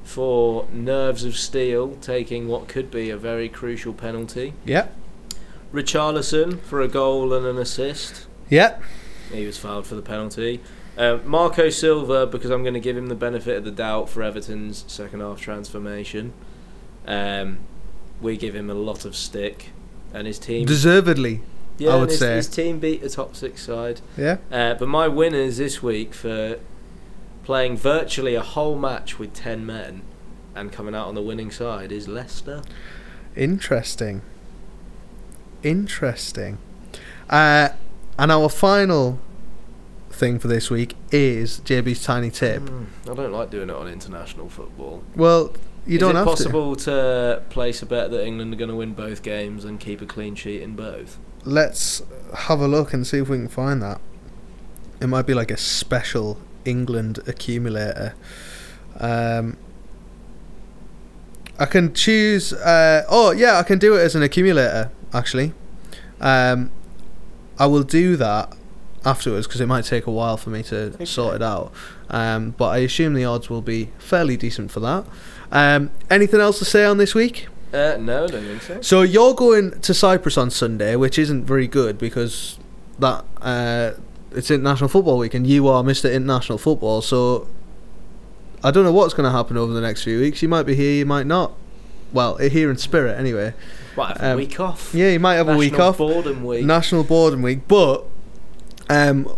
[0.04, 4.52] for nerves of steel, taking what could be a very crucial penalty.
[4.64, 4.88] Yeah.
[5.72, 8.26] Richarlison for a goal and an assist.
[8.48, 8.78] Yeah.
[9.32, 10.60] He was fouled for the penalty.
[10.96, 14.22] Uh, Marco Silva, because I'm going to give him the benefit of the doubt for
[14.22, 16.32] Everton's second half transformation.
[17.06, 17.58] Um,
[18.20, 19.70] we give him a lot of stick,
[20.12, 20.66] and his team.
[20.66, 21.42] Deservedly.
[21.78, 22.36] yeah, I would his, say.
[22.36, 24.00] his team beat a top six side.
[24.16, 24.38] Yeah.
[24.50, 26.58] Uh, but my winners this week for
[27.44, 30.02] playing virtually a whole match with ten men
[30.54, 32.62] and coming out on the winning side is Leicester.
[33.36, 34.22] Interesting.
[35.62, 36.58] Interesting.
[37.28, 37.70] Uh,
[38.18, 39.18] and our final
[40.10, 42.62] thing for this week is JB's tiny tip.
[42.62, 45.02] Mm, I don't like doing it on international football.
[45.16, 45.52] Well,
[45.86, 47.42] you is don't it have possible to.
[47.50, 50.34] place a bet that England are going to win both games and keep a clean
[50.34, 51.18] sheet in both?
[51.44, 52.02] Let's
[52.34, 54.00] have a look and see if we can find that.
[55.00, 58.14] It might be like a special England accumulator.
[58.98, 59.56] Um,
[61.58, 62.52] I can choose.
[62.52, 64.90] Uh, oh yeah, I can do it as an accumulator.
[65.12, 65.52] Actually,
[66.20, 66.70] um,
[67.58, 68.52] I will do that
[69.04, 71.04] afterwards because it might take a while for me to Okay.
[71.04, 71.72] sort it out.
[72.10, 75.04] Um, but I assume the odds will be fairly decent for that.
[75.52, 77.46] Um, anything else to say on this week?
[77.72, 78.80] Uh, no, I don't think so.
[78.82, 82.58] So you're going to Cyprus on Sunday, which isn't very good because
[82.98, 83.92] that uh,
[84.32, 86.12] it's International Football Week, and you are Mr.
[86.12, 87.02] International Football.
[87.02, 87.48] So
[88.62, 90.40] I don't know what's going to happen over the next few weeks.
[90.42, 91.52] You might be here, you might not.
[92.12, 93.54] Well, here in spirit, anyway.
[93.96, 94.94] Might have a Um, week off.
[94.94, 95.98] Yeah, you might have a week off.
[95.98, 96.08] National.
[96.22, 96.64] Boredom week.
[96.64, 98.04] National Boredom Week, but
[98.88, 99.28] um,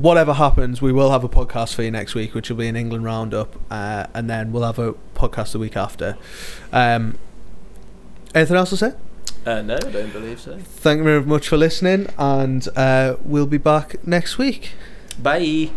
[0.00, 2.76] whatever happens, we will have a podcast for you next week, which will be an
[2.76, 6.16] England roundup, uh, and then we'll have a podcast the week after.
[6.72, 7.18] Um,
[8.34, 8.92] anything else to say?
[9.46, 10.58] Uh, no, I don't believe so.
[10.58, 14.72] Thank you very much for listening, and uh, we'll be back next week.
[15.18, 15.70] Bye.